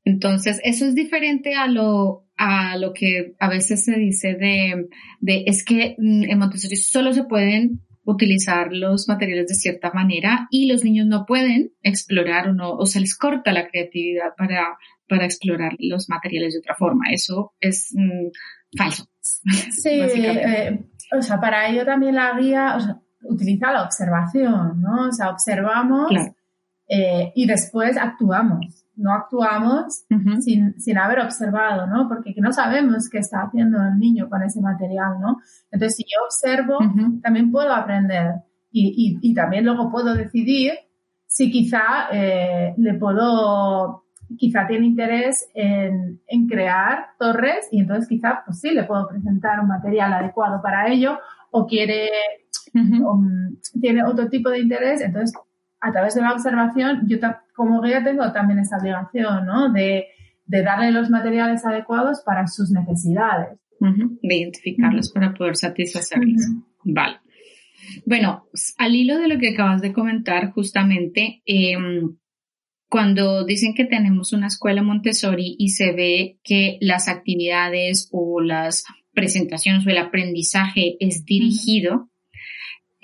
Entonces, 0.03 0.59
eso 0.65 0.85
es 0.85 0.93
diferente 0.93 1.55
a 1.55 1.67
lo, 1.67 2.24
a 2.37 2.77
lo 2.77 2.93
que 2.93 3.35
a 3.39 3.49
veces 3.49 3.85
se 3.85 3.93
dice 3.93 4.35
de, 4.35 4.87
de 5.19 5.43
es 5.47 5.63
que 5.63 5.95
mm, 5.97 6.23
en 6.23 6.39
Montessori 6.39 6.75
solo 6.75 7.13
se 7.13 7.23
pueden 7.23 7.81
utilizar 8.05 8.71
los 8.71 9.07
materiales 9.07 9.47
de 9.47 9.55
cierta 9.55 9.91
manera 9.91 10.47
y 10.51 10.71
los 10.71 10.83
niños 10.83 11.07
no 11.07 11.25
pueden 11.25 11.73
explorar 11.81 12.49
o 12.49 12.53
no, 12.53 12.71
o 12.71 12.85
se 12.85 12.99
les 12.99 13.17
corta 13.17 13.51
la 13.51 13.67
creatividad 13.67 14.35
para, 14.37 14.77
para 15.09 15.25
explorar 15.25 15.73
los 15.79 16.07
materiales 16.07 16.53
de 16.53 16.59
otra 16.59 16.75
forma. 16.75 17.05
Eso 17.11 17.53
es 17.59 17.89
mm, 17.93 18.77
falso. 18.77 19.07
Sí, 19.21 19.89
eh, 19.89 20.85
o 21.17 21.21
sea, 21.21 21.39
para 21.39 21.67
ello 21.67 21.83
también 21.83 22.15
la 22.15 22.37
guía 22.39 22.77
utiliza 23.23 23.71
la 23.71 23.83
observación, 23.83 24.81
¿no? 24.81 25.07
O 25.07 25.11
sea, 25.11 25.31
observamos 25.31 26.11
eh, 26.87 27.31
y 27.33 27.47
después 27.47 27.97
actuamos 27.97 28.84
no 28.97 29.11
actuamos 29.11 30.05
sin, 30.41 30.79
sin, 30.79 30.97
haber 30.97 31.19
observado, 31.19 31.87
¿no? 31.87 32.07
Porque 32.07 32.33
no 32.37 32.51
sabemos 32.51 33.09
qué 33.09 33.19
está 33.19 33.41
haciendo 33.41 33.77
el 33.81 33.99
niño 33.99 34.29
con 34.29 34.43
ese 34.43 34.61
material, 34.61 35.19
¿no? 35.19 35.37
Entonces, 35.71 35.97
si 35.97 36.03
yo 36.03 36.23
observo, 36.25 36.79
también 37.21 37.51
puedo 37.51 37.73
aprender 37.73 38.35
y, 38.71 39.19
y, 39.21 39.29
y, 39.29 39.33
también 39.33 39.65
luego 39.65 39.89
puedo 39.89 40.13
decidir 40.13 40.73
si 41.27 41.51
quizá 41.51 42.07
eh, 42.11 42.73
le 42.77 42.93
puedo, 42.93 44.05
quizá 44.37 44.67
tiene 44.67 44.85
interés 44.85 45.49
en, 45.53 46.21
en, 46.27 46.47
crear 46.47 47.07
torres 47.19 47.67
y 47.71 47.81
entonces 47.81 48.07
quizá, 48.07 48.43
pues 48.45 48.59
sí, 48.59 48.71
le 48.71 48.83
puedo 48.83 49.07
presentar 49.07 49.59
un 49.59 49.67
material 49.67 50.13
adecuado 50.13 50.61
para 50.61 50.91
ello 50.91 51.19
o 51.51 51.65
quiere, 51.65 52.09
tiene 53.81 54.03
otro 54.03 54.29
tipo 54.29 54.49
de 54.49 54.59
interés, 54.59 55.01
entonces 55.01 55.37
a 55.85 55.91
través 55.91 56.15
de 56.15 56.21
la 56.21 56.33
observación, 56.33 57.03
yo 57.07 57.17
como 57.55 57.79
guía 57.81 58.03
tengo 58.03 58.31
también 58.33 58.59
esa 58.59 58.77
obligación, 58.77 59.45
¿no? 59.45 59.71
De, 59.71 60.07
darle 60.47 60.91
los 60.91 61.09
materiales 61.09 61.65
adecuados 61.65 62.21
para 62.25 62.47
sus 62.47 62.71
necesidades. 62.71 63.59
De 63.79 64.35
identificarlos 64.35 65.11
para 65.11 65.33
poder 65.33 65.55
satisfacerlos. 65.55 66.41
Vale. 66.83 67.17
Bueno, 68.05 68.47
al 68.77 68.95
hilo 68.95 69.19
de 69.19 69.27
lo 69.27 69.37
que 69.37 69.49
acabas 69.49 69.81
de 69.81 69.93
comentar, 69.93 70.51
justamente, 70.53 71.43
em, 71.45 72.15
cuando 72.89 73.45
dicen 73.45 73.73
que 73.75 73.85
tenemos 73.85 74.33
una 74.33 74.47
escuela 74.47 74.81
Montessori 74.81 75.55
y 75.59 75.69
se 75.69 75.91
ve 75.93 76.39
que 76.43 76.77
las 76.81 77.07
actividades 77.07 78.09
o 78.11 78.41
las 78.41 78.85
presentaciones 79.13 79.85
o 79.85 79.89
el 79.89 79.97
aprendizaje 79.97 80.95
es 80.99 81.25
dirigido, 81.25 82.09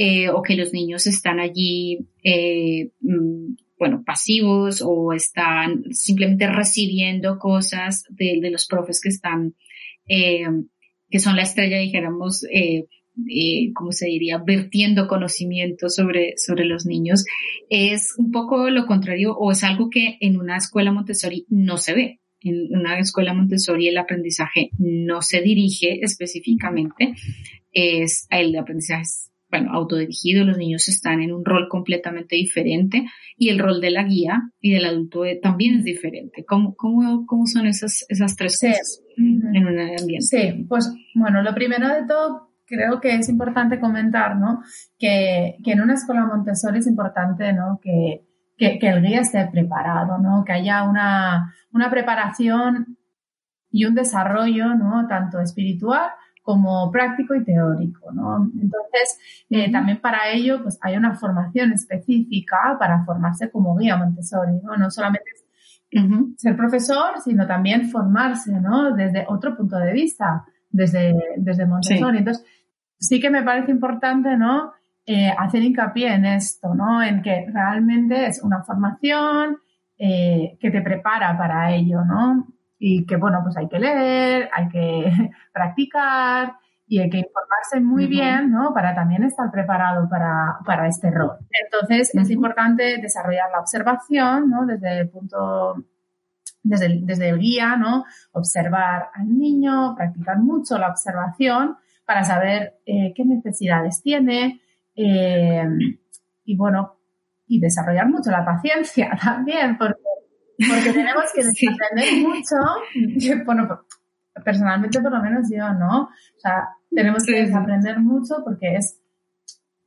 eh, 0.03 0.29
o 0.29 0.41
que 0.41 0.55
los 0.55 0.73
niños 0.73 1.05
están 1.05 1.39
allí, 1.39 2.07
eh, 2.23 2.89
mm, 3.01 3.53
bueno, 3.77 4.03
pasivos 4.03 4.81
o 4.83 5.13
están 5.13 5.83
simplemente 5.91 6.47
recibiendo 6.47 7.37
cosas 7.37 8.05
de, 8.09 8.39
de 8.41 8.49
los 8.49 8.65
profes 8.65 8.99
que 8.99 9.09
están, 9.09 9.53
eh, 10.07 10.47
que 11.07 11.19
son 11.19 11.35
la 11.35 11.43
estrella, 11.43 11.77
dijéramos, 11.77 12.43
eh, 12.45 12.87
eh, 13.29 13.71
¿cómo 13.75 13.91
se 13.91 14.07
diría?, 14.07 14.39
vertiendo 14.39 15.07
conocimiento 15.07 15.87
sobre, 15.87 16.33
sobre 16.37 16.65
los 16.65 16.87
niños, 16.87 17.23
es 17.69 18.15
un 18.17 18.31
poco 18.31 18.71
lo 18.71 18.87
contrario 18.87 19.37
o 19.37 19.51
es 19.51 19.63
algo 19.63 19.91
que 19.91 20.17
en 20.19 20.39
una 20.39 20.57
escuela 20.57 20.91
Montessori 20.91 21.45
no 21.49 21.77
se 21.77 21.93
ve. 21.93 22.19
En 22.39 22.75
una 22.75 22.97
escuela 22.97 23.35
Montessori 23.35 23.87
el 23.87 23.99
aprendizaje 23.99 24.71
no 24.79 25.21
se 25.21 25.41
dirige 25.41 25.99
específicamente, 26.01 27.13
es 27.71 28.25
el 28.31 28.55
aprendizaje 28.55 29.30
bueno, 29.51 29.73
autodirigido, 29.73 30.45
los 30.45 30.57
niños 30.57 30.87
están 30.87 31.21
en 31.21 31.33
un 31.33 31.43
rol 31.43 31.67
completamente 31.69 32.37
diferente 32.37 33.05
y 33.37 33.49
el 33.49 33.59
rol 33.59 33.81
de 33.81 33.91
la 33.91 34.03
guía 34.03 34.41
y 34.61 34.71
del 34.71 34.85
adulto 34.85 35.23
también 35.41 35.79
es 35.79 35.83
diferente. 35.83 36.45
¿Cómo, 36.45 36.75
cómo, 36.75 37.25
cómo 37.27 37.45
son 37.45 37.67
esas, 37.67 38.05
esas 38.07 38.35
tres 38.37 38.59
cosas 38.59 39.03
en 39.17 39.67
un 39.67 39.79
ambiente? 39.79 40.21
Sí, 40.21 40.65
pues 40.67 40.91
bueno, 41.13 41.43
lo 41.43 41.53
primero 41.53 41.87
de 41.87 42.07
todo 42.07 42.51
creo 42.65 43.01
que 43.01 43.15
es 43.15 43.27
importante 43.27 43.79
comentar, 43.79 44.37
¿no? 44.37 44.61
Que, 44.97 45.57
que 45.63 45.73
en 45.73 45.81
una 45.81 45.95
escuela 45.95 46.25
Montessori 46.25 46.79
es 46.79 46.87
importante, 46.87 47.51
¿no? 47.51 47.79
Que, 47.83 48.25
que, 48.57 48.79
que, 48.79 48.87
el 48.87 49.01
guía 49.01 49.19
esté 49.19 49.45
preparado, 49.51 50.17
¿no? 50.17 50.45
Que 50.45 50.53
haya 50.53 50.83
una, 50.83 51.53
una 51.73 51.89
preparación 51.91 52.97
y 53.69 53.85
un 53.85 53.95
desarrollo, 53.95 54.75
¿no? 54.75 55.07
Tanto 55.07 55.41
espiritual 55.41 56.09
como 56.41 56.89
práctico 56.91 57.35
y 57.35 57.43
teórico, 57.43 58.11
¿no? 58.11 58.49
Entonces, 58.53 59.45
eh, 59.49 59.71
también 59.71 60.01
para 60.01 60.29
ello, 60.31 60.61
pues 60.63 60.79
hay 60.81 60.97
una 60.97 61.15
formación 61.15 61.71
específica 61.73 62.77
para 62.79 63.03
formarse 63.05 63.51
como 63.51 63.77
guía 63.77 63.97
Montessori, 63.97 64.53
¿no? 64.63 64.75
No 64.75 64.89
solamente 64.89 65.25
ser 66.37 66.55
profesor, 66.55 67.19
sino 67.21 67.45
también 67.45 67.89
formarse, 67.89 68.59
¿no? 68.59 68.95
Desde 68.95 69.25
otro 69.27 69.55
punto 69.57 69.77
de 69.77 69.91
vista, 69.91 70.45
desde, 70.69 71.13
desde 71.37 71.65
Montessori. 71.65 72.19
Entonces, 72.19 72.45
sí 72.97 73.19
que 73.19 73.29
me 73.29 73.43
parece 73.43 73.71
importante, 73.71 74.37
¿no? 74.37 74.71
Eh, 75.05 75.29
hacer 75.37 75.63
hincapié 75.63 76.13
en 76.13 76.25
esto, 76.25 76.73
¿no? 76.73 77.03
En 77.03 77.21
que 77.21 77.45
realmente 77.51 78.27
es 78.27 78.41
una 78.43 78.63
formación 78.63 79.57
eh, 79.97 80.57
que 80.59 80.71
te 80.71 80.81
prepara 80.81 81.37
para 81.37 81.73
ello, 81.73 82.05
¿no? 82.05 82.47
Y 82.83 83.05
que, 83.05 83.15
bueno, 83.15 83.41
pues 83.43 83.55
hay 83.57 83.69
que 83.69 83.77
leer, 83.77 84.49
hay 84.51 84.67
que 84.69 85.29
practicar 85.53 86.55
y 86.87 86.97
hay 86.97 87.11
que 87.11 87.19
informarse 87.19 87.79
muy 87.79 88.07
bien, 88.07 88.49
¿no? 88.51 88.73
Para 88.73 88.95
también 88.95 89.23
estar 89.23 89.51
preparado 89.51 90.09
para, 90.09 90.57
para 90.65 90.87
este 90.87 91.11
rol. 91.11 91.37
Entonces, 91.63 92.09
es 92.15 92.29
importante 92.31 92.97
desarrollar 92.99 93.51
la 93.51 93.59
observación, 93.59 94.49
¿no? 94.49 94.65
Desde 94.65 95.01
el 95.01 95.09
punto, 95.09 95.75
desde 96.63 96.87
el, 96.87 97.05
desde 97.05 97.29
el 97.29 97.37
guía, 97.37 97.75
¿no? 97.77 98.03
Observar 98.31 99.09
al 99.13 99.37
niño, 99.37 99.93
practicar 99.95 100.39
mucho 100.39 100.79
la 100.79 100.89
observación 100.89 101.77
para 102.03 102.23
saber 102.23 102.79
eh, 102.87 103.13
qué 103.15 103.23
necesidades 103.25 104.01
tiene 104.01 104.59
eh, 104.95 105.67
y 106.45 106.57
bueno, 106.57 106.95
y 107.45 107.59
desarrollar 107.59 108.09
mucho 108.09 108.31
la 108.31 108.43
paciencia 108.43 109.15
también, 109.23 109.77
porque, 109.77 110.00
porque 110.69 110.93
tenemos 110.93 111.25
que 111.33 111.67
aprender 111.67 112.27
mucho, 112.27 113.43
bueno, 113.45 113.81
personalmente 114.43 115.01
por 115.01 115.11
lo 115.11 115.21
menos 115.21 115.47
yo, 115.51 115.73
¿no? 115.73 116.03
O 116.03 116.39
sea, 116.39 116.69
tenemos 116.89 117.25
que 117.25 117.43
desaprender 117.43 117.99
mucho 117.99 118.43
porque 118.43 118.75
es, 118.75 118.99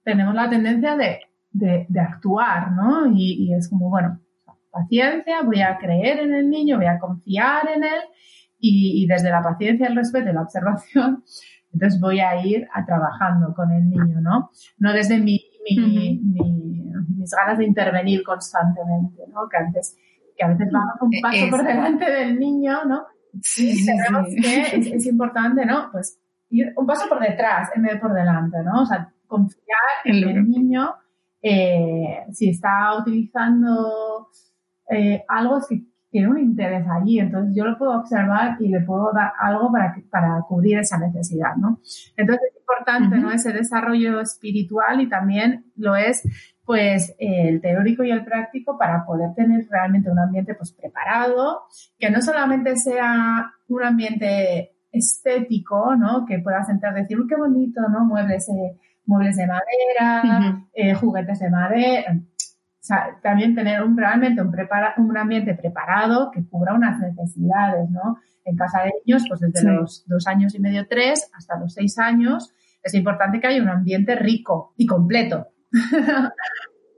tenemos 0.03 0.35
la 0.35 0.49
tendencia 0.49 0.97
de, 0.97 1.21
de, 1.53 2.01
actuar, 2.01 2.73
¿no? 2.73 3.07
Y, 3.07 3.45
y, 3.45 3.55
es 3.55 3.69
como, 3.69 3.91
bueno, 3.91 4.21
paciencia, 4.71 5.43
voy 5.43 5.61
a 5.61 5.79
creer 5.79 6.21
en 6.21 6.35
el 6.35 6.51
niño, 6.51 6.77
voy 6.77 6.87
a 6.87 6.99
confiar 6.99 7.69
en 7.75 7.85
él 7.85 8.01
y, 8.67 9.07
desde 9.07 9.31
la 9.31 9.43
paciencia, 9.43 9.87
el 9.87 9.97
respeto 9.97 10.31
y 10.31 10.33
la 10.33 10.43
observación, 10.43 11.23
entonces 11.73 12.01
voy 12.01 12.21
a 12.21 12.45
ir 12.45 12.67
a 12.73 12.85
trabajando 12.85 13.53
con 13.55 13.71
el 13.73 13.89
niño, 13.89 14.21
¿no? 14.21 14.51
No 14.79 14.93
desde 14.93 15.19
mi, 15.19 15.41
mi, 15.69 16.21
mis 17.17 17.31
ganas 17.31 17.59
de 17.59 17.67
intervenir 17.67 18.23
constantemente, 18.23 19.23
¿no? 19.29 19.49
Que 19.51 19.57
a 19.57 19.65
veces, 19.65 19.97
que 20.37 20.45
a 20.45 20.49
veces 20.49 20.69
vamos 20.73 20.95
un 21.01 21.11
paso 21.23 21.51
por 21.51 21.65
delante 21.65 22.11
del 22.11 22.39
niño, 22.39 22.85
¿no? 22.85 23.07
Sí, 23.43 23.75
sabemos 23.77 24.29
que 24.29 24.77
es, 24.97 25.07
importante, 25.07 25.65
¿no? 25.67 25.91
Pues 25.91 26.19
ir 26.51 26.73
un 26.77 26.87
paso 26.87 27.09
por 27.09 27.21
detrás 27.21 27.71
en 27.75 27.83
vez 27.83 27.95
de 27.95 28.01
por 28.01 28.13
delante, 28.13 28.59
¿no? 28.63 28.83
O 28.83 28.87
sea, 28.87 29.13
confiar 29.27 29.79
en 30.05 30.29
el 30.29 30.49
niño 30.49 30.95
eh, 31.47 32.25
si 32.33 32.49
está 32.49 32.97
utilizando 32.99 34.29
eh, 34.89 35.23
algo 35.29 35.59
es 35.59 35.67
que 35.69 35.83
tiene 36.11 36.29
un 36.29 36.39
interés 36.39 36.87
allí, 36.89 37.19
entonces 37.19 37.55
yo 37.55 37.65
lo 37.65 37.77
puedo 37.77 37.99
observar 37.99 38.57
y 38.61 38.69
le 38.69 38.81
puedo 38.81 39.13
dar 39.13 39.33
algo 39.39 39.71
para, 39.71 39.95
para 40.11 40.41
cubrir 40.49 40.79
esa 40.79 40.97
necesidad, 40.97 41.57
¿no? 41.57 41.81
Entonces 42.17 42.51
es 42.51 42.61
importante, 42.61 43.19
¿no? 43.19 43.31
Ese 43.31 43.53
desarrollo 43.53 44.21
espiritual 44.21 45.01
y 45.03 45.09
también 45.09 45.67
lo 45.77 45.97
es, 45.97 46.23
pues, 46.65 47.15
el 47.19 47.61
teórico 47.61 48.05
y 48.05 48.11
el 48.11 48.25
práctico 48.25 48.79
para 48.79 49.05
poder 49.05 49.35
tener 49.35 49.67
realmente 49.71 50.11
un 50.11 50.19
ambiente, 50.19 50.55
pues, 50.55 50.73
preparado, 50.73 51.63
que 51.99 52.11
no 52.11 52.23
solamente 52.23 52.77
sea 52.77 53.53
un 53.69 53.85
ambiente 53.85 54.73
estético, 54.91 55.97
¿no? 55.97 56.25
Que 56.25 56.39
puedas 56.39 56.69
entrar 56.69 56.97
y 56.97 57.03
decir, 57.03 57.19
uy, 57.19 57.27
qué 57.29 57.37
bonito, 57.37 57.81
¿no? 57.89 58.05
Muebles, 58.05 58.49
eh, 58.49 58.79
muebles 59.07 59.37
de 59.37 59.47
madera, 59.47 60.65
eh, 60.73 60.95
juguetes 60.95 61.41
de 61.41 61.51
madera, 61.51 62.17
o 62.85 62.87
sea, 62.87 63.19
también 63.23 63.55
tener 63.55 63.83
un, 63.83 63.97
realmente 63.97 64.43
un, 64.43 64.51
prepara, 64.51 64.93
un 64.99 65.17
ambiente 65.17 65.55
preparado 65.55 66.31
que 66.31 66.47
cubra 66.47 66.75
unas 66.75 67.01
necesidades, 67.01 67.89
¿no? 67.89 68.19
En 68.45 68.57
casa 68.57 68.83
de 68.83 68.93
niños, 69.07 69.25
pues 69.27 69.41
desde 69.41 69.73
los 69.73 70.05
dos 70.07 70.27
años 70.27 70.55
y 70.55 70.61
medio, 70.61 70.87
tres, 70.87 71.31
hasta 71.33 71.59
los 71.59 71.73
seis 71.73 71.99
años, 71.99 72.53
es 72.83 72.93
importante 72.93 73.41
que 73.41 73.47
haya 73.47 73.63
un 73.63 73.71
ambiente 73.71 74.15
rico 74.17 74.75
y 74.77 74.85
completo. 74.85 75.49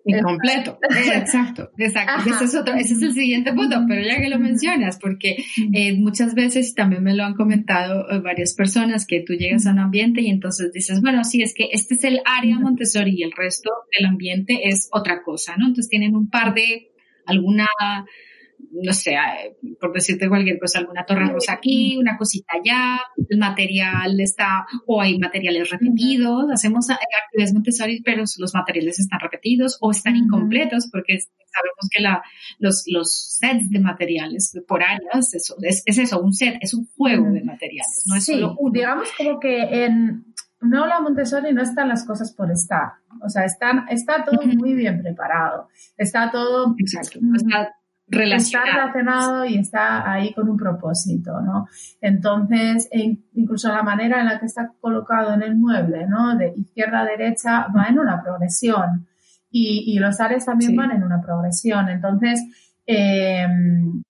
Incompleto. 0.09 0.79
Exacto, 0.89 1.73
exacto. 1.77 2.31
Ese 2.31 2.45
es, 2.45 2.55
otro, 2.55 2.75
ese 2.75 2.95
es 2.95 3.03
el 3.03 3.13
siguiente 3.13 3.53
punto, 3.53 3.85
pero 3.89 4.03
ya 4.03 4.21
que 4.21 4.29
lo 4.29 4.39
mencionas, 4.39 4.99
porque 5.01 5.45
eh, 5.73 5.95
muchas 5.99 6.35
veces 6.35 6.75
también 6.75 7.03
me 7.03 7.15
lo 7.15 7.25
han 7.25 7.35
comentado 7.35 8.09
eh, 8.09 8.21
varias 8.21 8.55
personas 8.55 9.05
que 9.05 9.25
tú 9.27 9.33
llegas 9.33 9.67
a 9.67 9.73
un 9.73 9.81
ambiente 9.81 10.21
y 10.21 10.29
entonces 10.29 10.73
dices, 10.73 11.01
bueno, 11.01 11.25
sí, 11.25 11.43
es 11.43 11.55
que 11.55 11.71
este 11.73 11.95
es 11.95 12.05
el 12.05 12.21
área 12.25 12.59
Montessori 12.61 13.17
y 13.17 13.25
el 13.25 13.33
resto 13.33 13.71
del 13.99 14.07
ambiente 14.07 14.69
es 14.69 14.89
otra 14.93 15.25
cosa, 15.25 15.57
¿no? 15.57 15.67
Entonces 15.67 15.89
tienen 15.89 16.15
un 16.15 16.31
par 16.31 16.55
de 16.55 16.93
alguna 17.27 17.67
no 18.71 18.93
sé, 18.93 19.13
eh, 19.15 19.57
por 19.81 19.93
decirte 19.93 20.29
cualquier 20.29 20.59
cosa, 20.59 20.79
alguna 20.79 21.05
torre 21.05 21.27
rosa 21.27 21.55
aquí, 21.55 21.97
una 21.97 22.17
cosita 22.17 22.55
allá, 22.55 23.01
el 23.29 23.39
material 23.39 24.21
está, 24.21 24.67
o 24.87 25.01
hay 25.01 25.19
materiales 25.19 25.71
repetidos, 25.71 26.47
hacemos 26.53 26.91
actividades 26.91 27.55
Montessori, 27.55 28.03
pero 28.03 28.25
los 28.39 28.55
materiales 28.55 28.99
están 28.99 29.21
repetidos 29.21 29.79
o 29.81 29.91
están 29.91 30.17
incompletos 30.17 30.89
porque 30.91 31.19
sabemos 31.19 31.89
que 31.91 32.03
la, 32.03 32.23
los, 32.59 32.85
los 32.87 33.39
sets 33.39 33.71
de 33.71 33.81
materiales 33.81 34.53
por 34.67 34.83
áreas, 34.83 35.35
eso, 35.35 35.57
es, 35.63 35.83
eso, 35.87 36.21
un 36.21 36.33
set, 36.33 36.57
es 36.61 36.75
un 36.75 36.87
juego 36.97 37.31
de 37.33 37.43
materiales, 37.43 38.05
no 38.07 38.17
es 38.17 38.25
solo 38.25 38.57
uno. 38.59 38.73
Digamos 38.73 39.09
como 39.17 39.41
que 39.41 39.85
en 39.85 40.25
no 40.61 40.87
la 40.87 41.01
Montessori 41.01 41.53
no 41.53 41.63
están 41.63 41.89
las 41.89 42.05
cosas 42.05 42.33
por 42.33 42.51
estar. 42.51 42.93
O 43.23 43.29
sea, 43.29 43.45
están, 43.45 43.87
está 43.89 44.25
todo 44.25 44.41
muy 44.43 44.75
bien 44.75 45.03
preparado. 45.03 45.69
Está 45.97 46.31
todo. 46.31 46.75
Exacto. 46.79 47.21
Está 47.35 47.75
Está 48.09 48.65
relacionado 48.65 49.45
y 49.45 49.59
está 49.59 50.11
ahí 50.11 50.33
con 50.33 50.49
un 50.49 50.57
propósito, 50.57 51.41
¿no? 51.41 51.67
Entonces, 52.01 52.89
incluso 53.35 53.69
la 53.69 53.83
manera 53.83 54.21
en 54.21 54.27
la 54.27 54.39
que 54.39 54.47
está 54.47 54.73
colocado 54.81 55.35
en 55.35 55.43
el 55.43 55.57
mueble, 55.57 56.07
¿no? 56.07 56.37
De 56.37 56.53
izquierda 56.57 57.01
a 57.01 57.05
derecha 57.05 57.67
va 57.77 57.87
en 57.89 57.99
una 57.99 58.23
progresión 58.23 59.07
y, 59.51 59.99
los 59.99 60.21
áreas 60.21 60.45
también 60.45 60.77
van 60.77 60.93
en 60.93 61.03
una 61.03 61.21
progresión. 61.21 61.89
Entonces, 61.89 62.45
em, 62.87 64.03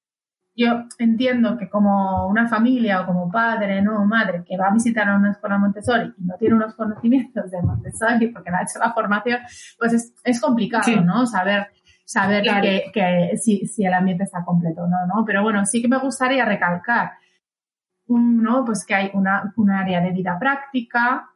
yo 0.56 0.84
entiendo 0.98 1.56
que 1.56 1.68
como 1.68 2.26
una 2.28 2.48
familia 2.48 3.02
o 3.02 3.06
como 3.06 3.30
padre 3.30 3.82
¿no? 3.82 4.00
o 4.00 4.04
madre 4.06 4.42
que 4.44 4.56
va 4.56 4.68
a 4.68 4.72
visitar 4.72 5.06
a 5.08 5.16
una 5.16 5.32
escuela 5.32 5.58
Montessori 5.58 6.14
y 6.16 6.24
no 6.24 6.34
tiene 6.38 6.54
unos 6.54 6.74
conocimientos 6.74 7.50
de 7.50 7.60
Montessori 7.60 8.28
porque 8.28 8.50
no 8.50 8.56
ha 8.56 8.62
hecho 8.62 8.78
la 8.78 8.92
formación, 8.92 9.40
pues 9.78 9.92
es, 9.92 10.14
es 10.24 10.40
complicado, 10.40 11.02
¿no? 11.02 11.26
Saber 11.26 11.68
saber 12.06 12.44
que, 12.92 13.32
si, 13.36 13.66
si, 13.66 13.84
el 13.84 13.92
ambiente 13.92 14.24
está 14.24 14.44
completo 14.44 14.82
o 14.82 14.86
no, 14.86 15.06
¿no? 15.06 15.24
Pero 15.26 15.42
bueno, 15.42 15.66
sí 15.66 15.82
que 15.82 15.88
me 15.88 15.98
gustaría 15.98 16.44
recalcar, 16.44 17.12
¿no? 18.06 18.64
Pues 18.64 18.86
que 18.86 18.94
hay 18.94 19.10
una, 19.12 19.52
un 19.56 19.70
área 19.70 20.00
de 20.00 20.12
vida 20.12 20.38
práctica, 20.38 21.28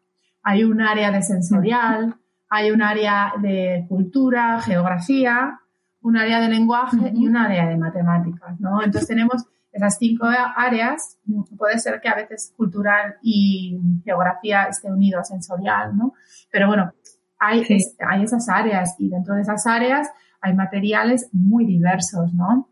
hay 0.44 0.62
un 0.62 0.80
área 0.80 1.10
de 1.10 1.22
sensorial, 1.22 2.14
hay 2.48 2.70
un 2.70 2.82
área 2.82 3.32
de 3.42 3.84
cultura, 3.88 4.60
geografía, 4.60 5.58
un 6.02 6.16
área 6.16 6.40
de 6.40 6.48
lenguaje 6.48 7.12
y 7.14 7.26
un 7.26 7.36
área 7.36 7.66
de 7.66 7.76
matemáticas, 7.76 8.58
¿no? 8.60 8.80
Entonces 8.82 9.08
tenemos 9.08 9.44
esas 9.72 9.98
cinco 9.98 10.26
áreas, 10.26 11.18
puede 11.58 11.78
ser 11.78 12.00
que 12.00 12.08
a 12.08 12.14
veces 12.14 12.54
cultural 12.56 13.16
y 13.22 13.76
geografía 14.04 14.64
esté 14.64 14.90
unido 14.90 15.18
a 15.18 15.24
sensorial, 15.24 15.96
¿no? 15.96 16.14
Pero 16.50 16.68
bueno, 16.68 16.92
hay, 17.40 17.66
hay 18.08 18.22
esas 18.22 18.48
áreas 18.48 18.94
y 18.98 19.08
dentro 19.08 19.34
de 19.34 19.42
esas 19.42 19.66
áreas 19.66 20.08
hay 20.40 20.54
materiales 20.54 21.28
muy 21.32 21.66
diversos, 21.66 22.32
¿no? 22.34 22.68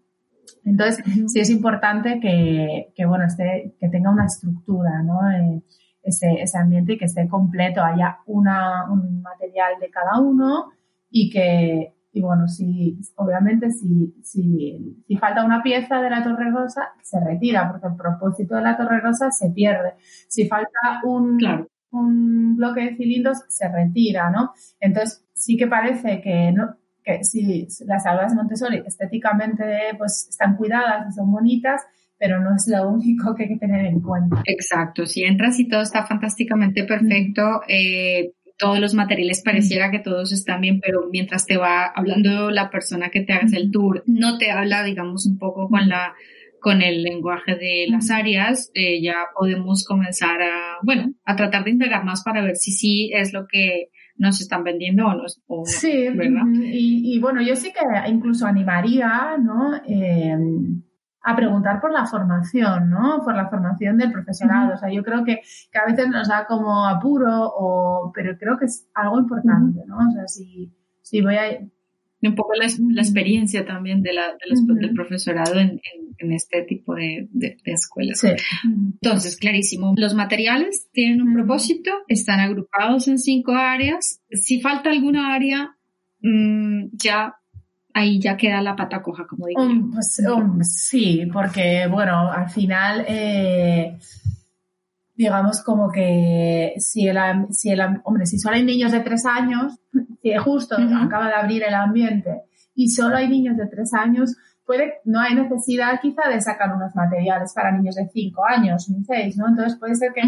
Entonces, 0.64 1.04
sí 1.26 1.40
es 1.40 1.50
importante 1.50 2.20
que, 2.20 2.92
que, 2.94 3.06
bueno, 3.06 3.24
esté, 3.26 3.74
que 3.78 3.88
tenga 3.88 4.10
una 4.10 4.26
estructura, 4.26 5.02
¿no? 5.02 5.30
Eh, 5.30 5.62
ese, 6.02 6.40
ese, 6.40 6.58
ambiente 6.58 6.94
y 6.94 6.98
que 6.98 7.04
esté 7.04 7.28
completo, 7.28 7.82
haya 7.82 8.18
una, 8.26 8.90
un 8.90 9.20
material 9.20 9.74
de 9.80 9.90
cada 9.90 10.18
uno 10.20 10.70
y 11.10 11.28
que, 11.30 11.94
y 12.12 12.22
bueno, 12.22 12.48
si, 12.48 12.98
obviamente, 13.16 13.70
si, 13.70 14.14
si, 14.22 15.02
si 15.06 15.16
falta 15.16 15.44
una 15.44 15.62
pieza 15.62 16.00
de 16.00 16.10
la 16.10 16.22
Torre 16.22 16.50
Rosa, 16.50 16.92
se 17.02 17.20
retira, 17.20 17.70
porque 17.70 17.88
el 17.88 17.96
propósito 17.96 18.56
de 18.56 18.62
la 18.62 18.76
Torre 18.76 19.00
Rosa 19.00 19.30
se 19.30 19.50
pierde. 19.50 19.94
Si 20.28 20.48
falta 20.48 21.00
un, 21.04 21.38
un 21.90 22.56
bloque 22.56 22.84
de 22.84 22.96
cilindros, 22.96 23.44
se 23.48 23.68
retira, 23.68 24.30
¿no? 24.30 24.52
Entonces, 24.80 25.24
sí 25.34 25.56
que 25.56 25.66
parece 25.66 26.20
que 26.22 26.52
no, 26.52 26.76
que 27.08 27.24
si 27.24 27.66
las 27.86 28.06
aulas 28.06 28.34
Montessori 28.34 28.82
estéticamente 28.86 29.64
pues 29.96 30.26
están 30.28 30.56
cuidadas 30.56 31.06
y 31.08 31.12
son 31.12 31.32
bonitas, 31.32 31.82
pero 32.18 32.40
no 32.40 32.54
es 32.54 32.66
lo 32.68 32.88
único 32.88 33.34
que 33.34 33.44
hay 33.44 33.48
que 33.50 33.58
tener 33.58 33.86
en 33.86 34.00
cuenta. 34.00 34.42
Exacto, 34.44 35.06
si 35.06 35.24
entras 35.24 35.58
y 35.58 35.68
todo 35.68 35.82
está 35.82 36.04
fantásticamente 36.04 36.84
perfecto, 36.84 37.62
eh, 37.68 38.32
todos 38.58 38.80
los 38.80 38.92
materiales 38.94 39.42
pareciera 39.42 39.90
que 39.90 40.00
todos 40.00 40.32
están 40.32 40.60
bien, 40.60 40.80
pero 40.80 41.08
mientras 41.10 41.46
te 41.46 41.56
va 41.56 41.86
hablando 41.86 42.50
la 42.50 42.70
persona 42.70 43.08
que 43.08 43.22
te 43.22 43.32
haga 43.32 43.46
el 43.56 43.70
tour, 43.70 44.02
no 44.06 44.36
te 44.36 44.50
habla, 44.50 44.82
digamos, 44.82 45.26
un 45.26 45.38
poco 45.38 45.68
con 45.68 45.88
la 45.88 46.14
con 46.60 46.82
el 46.82 47.04
lenguaje 47.04 47.54
de 47.54 47.86
las 47.88 48.10
áreas, 48.10 48.72
eh, 48.74 49.00
ya 49.00 49.14
podemos 49.38 49.84
comenzar 49.84 50.42
a, 50.42 50.78
bueno, 50.82 51.12
a 51.24 51.36
tratar 51.36 51.62
de 51.62 51.70
integrar 51.70 52.04
más 52.04 52.24
para 52.24 52.42
ver 52.42 52.56
si 52.56 52.72
sí 52.72 53.12
es 53.14 53.32
lo 53.32 53.46
que 53.46 53.90
nos 54.18 54.40
están 54.40 54.64
vendiendo 54.64 55.06
o 55.06 55.14
no. 55.14 55.64
sí, 55.64 56.08
¿verdad? 56.10 56.42
Y, 56.52 57.18
bueno, 57.20 57.40
yo 57.40 57.56
sí 57.56 57.72
que 57.72 58.10
incluso 58.10 58.46
animaría, 58.46 59.36
¿no? 59.38 59.72
Em, 59.86 60.82
a 61.22 61.36
preguntar 61.36 61.80
por 61.80 61.92
la 61.92 62.06
formación, 62.06 62.90
¿no? 62.90 63.22
Por 63.24 63.34
la 63.34 63.48
formación 63.48 63.96
del 63.98 64.12
profesorado. 64.12 64.74
O 64.74 64.76
sea, 64.76 64.90
yo 64.90 65.02
creo 65.02 65.24
que, 65.24 65.40
que, 65.70 65.78
a 65.78 65.86
veces 65.86 66.08
nos 66.08 66.28
da 66.28 66.46
como 66.46 66.86
apuro, 66.86 67.52
o, 67.54 68.12
pero 68.14 68.36
creo 68.38 68.58
que 68.58 68.66
es 68.66 68.88
algo 68.94 69.18
importante, 69.18 69.84
¿no? 69.86 69.98
O 69.98 70.12
sea, 70.12 70.26
si, 70.26 70.72
si 71.02 71.22
voy 71.22 71.36
a, 71.36 71.58
un 72.22 72.34
poco 72.34 72.52
la, 72.54 72.66
experiencia 72.66 73.64
también 73.64 74.02
de 74.02 74.12
la, 74.12 74.34
del 74.80 74.92
profesorado 74.92 75.58
en, 75.60 75.80
este 76.32 76.62
tipo 76.62 76.94
de, 76.94 77.28
escuelas. 77.64 78.22
Entonces, 78.64 79.36
clarísimo, 79.36 79.94
los 79.96 80.14
materiales 80.14 80.88
tienen 80.92 81.22
un 81.22 81.32
propósito, 81.32 81.90
están 82.08 82.40
agrupados 82.40 83.06
en 83.08 83.18
cinco 83.18 83.52
áreas. 83.52 84.20
Si 84.30 84.60
falta 84.60 84.90
alguna 84.90 85.34
área, 85.34 85.76
mm, 86.22 86.88
ya 86.92 87.36
ahí 87.94 88.20
ya 88.20 88.36
queda 88.36 88.62
la 88.62 88.76
pata 88.76 89.02
coja, 89.02 89.26
como 89.26 89.46
digo. 89.46 89.62
Pues, 89.92 90.20
sí, 90.88 91.28
porque 91.32 91.86
bueno, 91.88 92.32
al 92.32 92.50
final... 92.50 93.04
Eh, 93.08 93.96
digamos 95.18 95.62
como 95.64 95.90
que 95.90 96.74
si 96.78 97.08
el, 97.08 97.18
si 97.50 97.70
el 97.70 97.80
hombre, 98.04 98.24
si 98.24 98.38
solo 98.38 98.54
hay 98.54 98.64
niños 98.64 98.92
de 98.92 99.00
tres 99.00 99.26
años, 99.26 99.76
si 100.22 100.34
justo 100.36 100.76
acaba 100.76 101.26
de 101.26 101.34
abrir 101.34 101.64
el 101.64 101.74
ambiente 101.74 102.42
y 102.76 102.88
solo 102.88 103.16
hay 103.16 103.28
niños 103.28 103.56
de 103.56 103.66
tres 103.66 103.92
años, 103.92 104.36
puede, 104.64 105.00
no 105.04 105.18
hay 105.18 105.34
necesidad 105.34 105.98
quizá 106.00 106.28
de 106.28 106.40
sacar 106.40 106.72
unos 106.72 106.94
materiales 106.94 107.52
para 107.52 107.72
niños 107.72 107.96
de 107.96 108.08
cinco 108.12 108.44
años 108.46 108.88
ni 108.88 109.02
seis, 109.04 109.36
¿no? 109.36 109.48
Entonces 109.48 109.76
puede 109.76 109.96
ser 109.96 110.12
que 110.12 110.22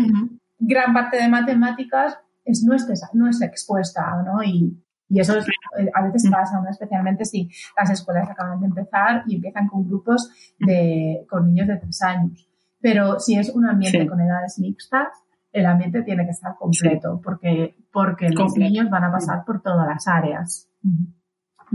gran 0.59 0.93
parte 0.93 1.19
de 1.19 1.29
matemáticas 1.29 2.19
es, 2.45 2.65
no, 2.65 2.75
esté, 2.75 2.95
no 3.13 3.29
es 3.29 3.41
expuesta, 3.43 4.03
¿no? 4.25 4.43
Y, 4.43 4.77
y 5.09 5.21
eso 5.21 5.39
eh, 5.39 5.91
a 5.95 6.03
veces 6.03 6.29
pasa, 6.29 6.61
¿no? 6.61 6.69
especialmente 6.69 7.25
si 7.25 7.49
las 7.77 7.91
escuelas 7.91 8.29
acaban 8.29 8.59
de 8.59 8.67
empezar 8.67 9.23
y 9.29 9.37
empiezan 9.37 9.69
con 9.69 9.87
grupos 9.87 10.31
de, 10.59 11.25
con 11.29 11.47
niños 11.47 11.69
de 11.69 11.77
tres 11.77 12.03
años. 12.03 12.50
Pero 12.81 13.19
si 13.19 13.37
es 13.37 13.51
un 13.51 13.67
ambiente 13.67 14.07
con 14.07 14.21
edades 14.21 14.59
mixtas, 14.59 15.09
el 15.53 15.67
ambiente 15.67 16.03
tiene 16.03 16.25
que 16.25 16.31
estar 16.31 16.55
completo 16.59 17.21
porque, 17.23 17.75
porque 17.93 18.31
los 18.31 18.57
niños 18.57 18.89
van 18.89 19.05
a 19.05 19.13
pasar 19.13 19.45
por 19.45 19.63
todas 19.63 19.87
las 19.87 20.07
áreas. 20.07 20.69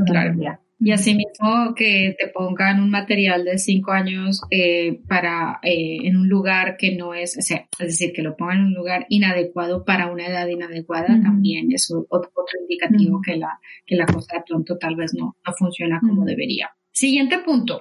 claro. 0.06 0.60
Y 0.78 0.92
asimismo 0.92 1.74
que 1.74 2.16
te 2.20 2.28
pongan 2.28 2.82
un 2.82 2.90
material 2.90 3.46
de 3.46 3.58
cinco 3.58 3.92
años 3.92 4.42
eh, 4.52 5.00
para 5.08 5.60
eh, 5.64 6.00
en 6.04 6.18
un 6.18 6.28
lugar 6.28 6.76
que 6.78 6.98
no 6.98 7.14
es, 7.14 7.38
o 7.38 7.42
sea, 7.42 7.66
es 7.80 7.88
decir, 7.88 8.12
que 8.14 8.22
lo 8.22 8.36
pongan 8.36 8.58
en 8.58 8.64
un 8.66 8.74
lugar 8.74 9.06
inadecuado 9.08 9.86
para 9.86 10.12
una 10.12 10.28
edad 10.28 10.48
inadecuada, 10.48 11.08
también 11.24 11.72
es 11.72 11.90
otro, 12.10 12.30
indicativo 12.62 13.22
que 13.22 13.38
la 13.38 13.58
que 13.86 13.96
la 13.96 14.06
cosa 14.06 14.38
de 14.38 14.44
pronto 14.46 14.78
tal 14.78 14.98
vez 14.98 15.14
no, 15.14 15.38
no 15.46 15.54
funciona 15.58 16.02
como 16.02 16.26
debería. 16.26 16.70
Siguiente 16.92 17.40
punto, 17.40 17.80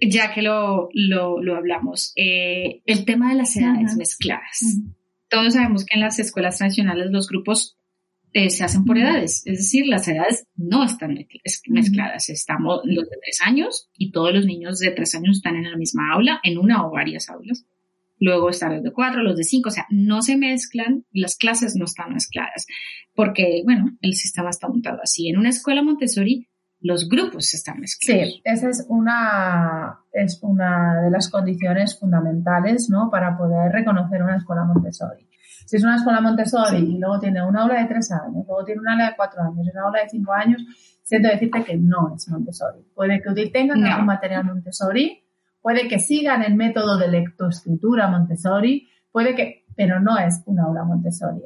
ya 0.00 0.32
que 0.32 0.42
lo, 0.42 0.88
lo, 0.92 1.42
lo 1.42 1.56
hablamos, 1.56 2.12
eh, 2.16 2.82
el 2.86 3.04
tema 3.04 3.30
de 3.30 3.36
las 3.36 3.56
edades 3.56 3.96
mezcladas. 3.96 4.78
Todos 5.28 5.54
sabemos 5.54 5.84
que 5.84 5.94
en 5.94 6.00
las 6.00 6.18
escuelas 6.18 6.58
tradicionales 6.58 7.10
los 7.10 7.28
grupos 7.28 7.76
eh, 8.32 8.50
se 8.50 8.62
hacen 8.62 8.84
por 8.84 8.98
edades, 8.98 9.42
es 9.46 9.58
decir, 9.58 9.86
las 9.86 10.06
edades 10.06 10.46
no 10.54 10.84
están 10.84 11.18
mezcladas. 11.68 12.28
Estamos 12.28 12.80
los 12.84 13.08
de 13.08 13.16
tres 13.22 13.40
años 13.42 13.88
y 13.96 14.12
todos 14.12 14.34
los 14.34 14.44
niños 14.44 14.78
de 14.78 14.90
tres 14.90 15.14
años 15.14 15.38
están 15.38 15.56
en 15.56 15.70
la 15.70 15.76
misma 15.76 16.12
aula, 16.12 16.40
en 16.42 16.58
una 16.58 16.86
o 16.86 16.90
varias 16.90 17.28
aulas. 17.30 17.64
Luego 18.20 18.50
están 18.50 18.74
los 18.74 18.82
de 18.82 18.92
cuatro, 18.92 19.22
los 19.22 19.36
de 19.36 19.44
cinco, 19.44 19.68
o 19.68 19.72
sea, 19.72 19.86
no 19.90 20.22
se 20.22 20.36
mezclan, 20.36 21.04
las 21.12 21.36
clases 21.36 21.76
no 21.76 21.84
están 21.84 22.12
mezcladas, 22.12 22.66
porque, 23.14 23.62
bueno, 23.64 23.96
el 24.00 24.14
sistema 24.14 24.50
está 24.50 24.68
montado 24.68 24.98
así. 25.02 25.28
En 25.28 25.38
una 25.38 25.50
escuela 25.50 25.82
Montessori, 25.82 26.47
los 26.80 27.08
grupos 27.08 27.52
están 27.54 27.80
mezclados. 27.80 28.24
Sí, 28.24 28.42
esa 28.44 28.68
es 28.68 28.86
una, 28.88 30.00
es 30.12 30.38
una 30.42 31.02
de 31.02 31.10
las 31.10 31.28
condiciones 31.28 31.98
fundamentales, 31.98 32.88
¿no? 32.90 33.10
Para 33.10 33.36
poder 33.36 33.72
reconocer 33.72 34.22
una 34.22 34.36
escuela 34.36 34.64
Montessori. 34.64 35.28
Si 35.66 35.76
es 35.76 35.84
una 35.84 35.96
escuela 35.96 36.20
Montessori 36.20 36.78
y 36.78 36.98
luego 36.98 37.18
tiene 37.18 37.44
una 37.44 37.62
aula 37.62 37.80
de 37.80 37.88
tres 37.88 38.10
años, 38.12 38.44
luego 38.46 38.64
tiene 38.64 38.80
una 38.80 38.92
aula 38.92 39.10
de 39.10 39.16
cuatro 39.16 39.42
años 39.42 39.66
y 39.66 39.70
una 39.70 39.82
aula 39.82 40.02
de 40.02 40.08
cinco 40.08 40.32
años, 40.32 40.64
siento 41.02 41.28
decirte 41.28 41.64
que 41.64 41.76
no 41.76 42.14
es 42.14 42.28
Montessori. 42.28 42.86
Puede 42.94 43.20
que 43.20 43.50
tengan 43.50 43.84
algún 43.84 44.06
material 44.06 44.44
Montessori, 44.44 45.22
puede 45.60 45.88
que 45.88 45.98
sigan 45.98 46.42
el 46.42 46.54
método 46.54 46.96
de 46.96 47.08
lectoescritura 47.08 48.08
Montessori, 48.08 48.88
puede 49.10 49.34
que, 49.34 49.64
pero 49.76 50.00
no 50.00 50.16
es 50.16 50.42
una 50.46 50.64
aula 50.64 50.84
Montessori. 50.84 51.42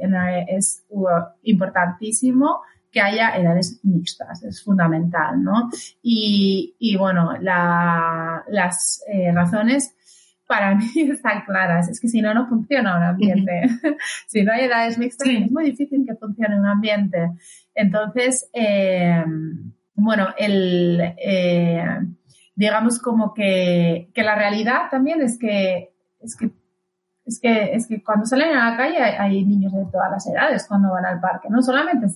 Es 0.47 0.85
uh, 0.90 1.09
importantísimo 1.42 2.61
que 2.93 3.01
haya 3.01 3.35
edades 3.37 3.81
mixtas, 3.83 4.45
es 4.45 4.63
fundamental, 4.63 5.43
¿no? 5.43 5.71
Y, 6.03 6.95
bueno, 6.99 7.33
las 7.41 9.03
eh, 9.11 9.33
razones 9.33 9.95
para 10.47 10.75
mí 10.77 10.87
están 10.95 11.45
claras. 11.45 11.89
Es 11.89 11.99
que 11.99 12.09
si 12.09 12.21
no, 12.21 12.35
no 12.35 12.47
funciona 12.47 12.97
un 12.99 13.03
ambiente. 13.03 13.63
si 14.29 14.43
no 14.43 14.53
hay 14.53 14.67
edades 14.67 14.99
mixtas, 14.99 15.29
es 15.29 15.51
muy 15.51 15.65
difícil 15.65 16.05
que 16.07 16.15
funcione 16.15 16.61
un 16.61 16.67
ambiente. 16.67 17.31
Entonces, 17.75 18.51
eh, 18.53 19.25
bueno, 19.95 20.29
el, 20.37 21.01
eh, 21.17 21.99
digamos 22.55 22.99
como 22.99 23.33
que, 23.33 24.11
que, 24.15 24.23
la 24.23 24.35
realidad 24.35 24.91
también 24.91 25.23
es 25.23 25.39
que, 25.39 25.95
es 26.21 26.37
que 26.37 26.51
es 27.25 27.39
que, 27.41 27.75
es 27.75 27.87
que 27.87 28.03
cuando 28.03 28.27
salen 28.27 28.57
a 28.57 28.71
la 28.71 28.77
calle 28.77 28.99
hay, 28.99 29.45
niños 29.45 29.73
de 29.73 29.85
todas 29.93 30.11
las 30.11 30.27
edades 30.27 30.67
cuando 30.67 30.91
van 30.91 31.05
al 31.05 31.21
parque, 31.21 31.49
no 31.51 31.63
solamente 31.63 32.07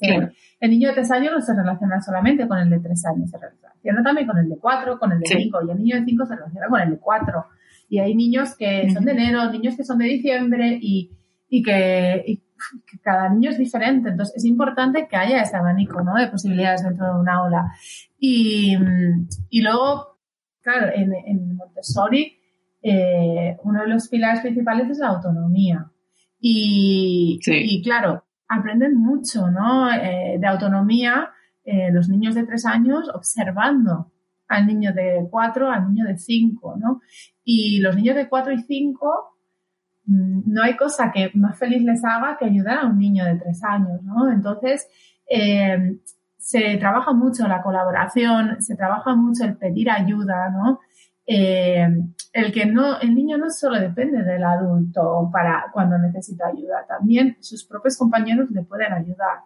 el 0.60 0.70
niño 0.70 0.88
de 0.88 0.94
tres 0.94 1.10
años 1.12 1.32
no 1.32 1.40
se 1.40 1.54
relaciona 1.54 2.00
solamente 2.00 2.48
con 2.48 2.58
el 2.58 2.68
de 2.68 2.80
tres 2.80 3.04
años, 3.06 3.30
se 3.30 3.38
relaciona 3.38 4.02
también 4.02 4.26
con 4.26 4.38
el 4.38 4.48
de 4.48 4.58
cuatro, 4.58 4.98
con 4.98 5.12
el 5.12 5.20
de 5.20 5.26
cinco, 5.26 5.60
y 5.64 5.70
el 5.70 5.78
niño 5.78 5.96
de 5.96 6.04
cinco 6.04 6.26
se 6.26 6.34
relaciona 6.34 6.66
con 6.68 6.80
el 6.80 6.90
de 6.90 6.98
cuatro. 6.98 7.46
Y 7.88 8.00
hay 8.00 8.16
niños 8.16 8.56
que 8.56 8.90
son 8.90 9.04
de 9.04 9.12
enero, 9.12 9.48
niños 9.52 9.76
que 9.76 9.84
son 9.84 9.98
de 9.98 10.06
diciembre 10.06 10.76
y, 10.80 11.12
y, 11.48 11.62
que, 11.62 12.42
cada 13.00 13.28
niño 13.28 13.50
es 13.50 13.58
diferente. 13.58 14.08
Entonces 14.08 14.36
es 14.38 14.44
importante 14.44 15.06
que 15.06 15.16
haya 15.16 15.40
ese 15.40 15.56
abanico 15.56 16.02
¿no? 16.02 16.14
de 16.14 16.26
posibilidades 16.26 16.82
dentro 16.82 17.06
de 17.06 17.20
un 17.20 17.28
aula. 17.28 17.72
Y, 18.18 18.76
y 19.50 19.62
luego, 19.62 20.18
claro, 20.62 20.88
en, 20.92 21.14
en 21.14 21.54
Montessori, 21.54 22.40
eh, 22.88 23.56
uno 23.64 23.80
de 23.80 23.88
los 23.88 24.08
pilares 24.08 24.40
principales 24.40 24.88
es 24.90 24.98
la 24.98 25.08
autonomía. 25.08 25.90
Y, 26.38 27.40
y 27.44 27.82
claro, 27.82 28.24
aprenden 28.46 28.96
mucho 28.96 29.50
¿no? 29.50 29.92
Eh, 29.92 30.36
de 30.38 30.46
autonomía 30.46 31.30
eh, 31.64 31.90
los 31.90 32.08
niños 32.08 32.36
de 32.36 32.44
tres 32.44 32.64
años 32.64 33.10
observando 33.12 34.12
al 34.46 34.68
niño 34.68 34.92
de 34.92 35.26
cuatro, 35.28 35.68
al 35.68 35.92
niño 35.92 36.04
de 36.04 36.16
cinco, 36.16 36.76
¿no? 36.78 37.00
Y 37.42 37.80
los 37.80 37.96
niños 37.96 38.14
de 38.14 38.28
cuatro 38.28 38.52
y 38.52 38.62
cinco, 38.62 39.36
mm, 40.04 40.42
no 40.46 40.62
hay 40.62 40.76
cosa 40.76 41.10
que 41.10 41.32
más 41.34 41.58
feliz 41.58 41.82
les 41.82 42.04
haga 42.04 42.36
que 42.38 42.44
ayudar 42.44 42.78
a 42.78 42.86
un 42.86 43.00
niño 43.00 43.24
de 43.24 43.34
tres 43.34 43.64
años, 43.64 44.00
¿no? 44.04 44.30
Entonces, 44.30 44.86
eh, 45.28 45.98
se 46.38 46.76
trabaja 46.76 47.12
mucho 47.12 47.48
la 47.48 47.60
colaboración, 47.60 48.62
se 48.62 48.76
trabaja 48.76 49.16
mucho 49.16 49.42
el 49.42 49.56
pedir 49.56 49.90
ayuda, 49.90 50.50
¿no? 50.50 50.78
El 52.36 52.52
que 52.52 52.66
no, 52.66 53.00
el 53.00 53.14
niño 53.14 53.38
no 53.38 53.48
solo 53.48 53.80
depende 53.80 54.22
del 54.22 54.44
adulto 54.44 55.30
para 55.32 55.70
cuando 55.72 55.96
necesita 55.96 56.48
ayuda, 56.48 56.84
también 56.86 57.38
sus 57.40 57.64
propios 57.64 57.96
compañeros 57.96 58.50
le 58.50 58.62
pueden 58.62 58.92
ayudar. 58.92 59.38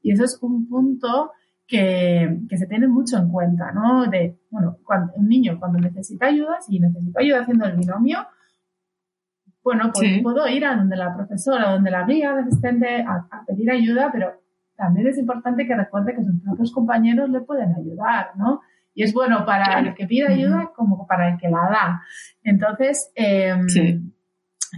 Y 0.00 0.12
eso 0.12 0.24
es 0.24 0.38
un 0.40 0.66
punto 0.66 1.32
que, 1.66 2.40
que, 2.48 2.56
se 2.56 2.66
tiene 2.66 2.88
mucho 2.88 3.18
en 3.18 3.28
cuenta, 3.28 3.72
¿no? 3.72 4.06
De, 4.06 4.40
bueno, 4.48 4.78
cuando, 4.86 5.12
un 5.16 5.28
niño 5.28 5.58
cuando 5.60 5.80
necesita 5.80 6.28
ayuda, 6.28 6.62
si 6.62 6.80
necesita 6.80 7.20
ayuda 7.20 7.42
haciendo 7.42 7.66
el 7.66 7.76
binomio, 7.76 8.26
bueno, 9.62 9.90
pues 9.92 10.22
puedo 10.22 10.48
ir 10.48 10.64
a 10.64 10.76
donde 10.76 10.96
la 10.96 11.14
profesora, 11.14 11.72
donde 11.72 11.90
la 11.90 12.06
guía, 12.06 12.30
el 12.30 12.38
asistente, 12.38 13.02
a, 13.02 13.28
a, 13.30 13.44
pedir 13.44 13.70
ayuda, 13.70 14.08
pero 14.10 14.32
también 14.76 15.08
es 15.08 15.18
importante 15.18 15.66
que 15.66 15.76
recuerde 15.76 16.14
que 16.14 16.24
sus 16.24 16.40
propios 16.40 16.72
compañeros 16.72 17.28
le 17.28 17.42
pueden 17.42 17.74
ayudar, 17.74 18.30
¿no? 18.36 18.62
Y 18.94 19.04
es 19.04 19.12
bueno 19.12 19.44
para 19.46 19.78
el 19.80 19.94
que 19.94 20.06
pide 20.06 20.32
ayuda 20.32 20.72
como 20.74 21.06
para 21.06 21.30
el 21.30 21.38
que 21.38 21.48
la 21.48 21.68
da. 21.70 22.02
Entonces, 22.42 23.10
eh, 23.14 23.54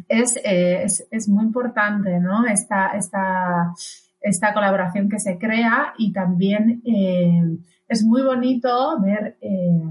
es, 0.09 0.41
es, 0.45 1.07
es, 1.11 1.29
muy 1.29 1.45
importante, 1.45 2.19
¿no? 2.19 2.47
Esta, 2.47 2.89
esta, 2.89 3.73
esta 4.21 4.55
colaboración 4.55 5.09
que 5.09 5.19
se 5.19 5.39
crea 5.39 5.95
y 5.99 6.13
también 6.13 6.83
eh, 6.85 7.59
es 7.89 8.05
muy 8.05 8.23
bonito 8.23 9.01
ver, 9.01 9.37
eh, 9.41 9.83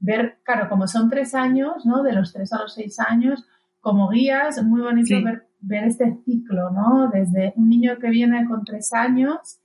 ver, 0.00 0.38
claro, 0.42 0.68
como 0.68 0.86
son 0.86 1.10
tres 1.10 1.34
años, 1.34 1.84
¿no? 1.84 2.02
De 2.02 2.12
los 2.12 2.32
tres 2.32 2.52
a 2.52 2.62
los 2.62 2.74
seis 2.74 2.98
años, 3.00 3.44
como 3.80 4.08
guías, 4.08 4.58
es 4.58 4.64
muy 4.64 4.80
bonito 4.80 5.14
ver, 5.22 5.46
ver 5.60 5.84
este 5.84 6.16
ciclo, 6.24 6.70
¿no? 6.70 7.10
Desde 7.12 7.52
un 7.56 7.68
niño 7.68 7.98
que 7.98 8.10
viene 8.10 8.46
con 8.46 8.64
tres 8.64 8.92
años 8.92 9.58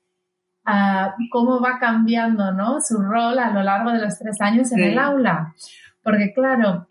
a 0.65 1.15
cómo 1.31 1.59
va 1.61 1.79
cambiando, 1.79 2.51
¿no? 2.51 2.79
Su 2.79 3.01
rol 3.01 3.39
a 3.39 3.51
lo 3.51 3.63
largo 3.63 3.91
de 3.91 3.99
los 3.99 4.17
tres 4.17 4.39
años 4.41 4.71
en 4.71 4.83
el 4.83 4.97
aula. 4.97 5.53
Porque 6.03 6.33
claro, 6.33 6.87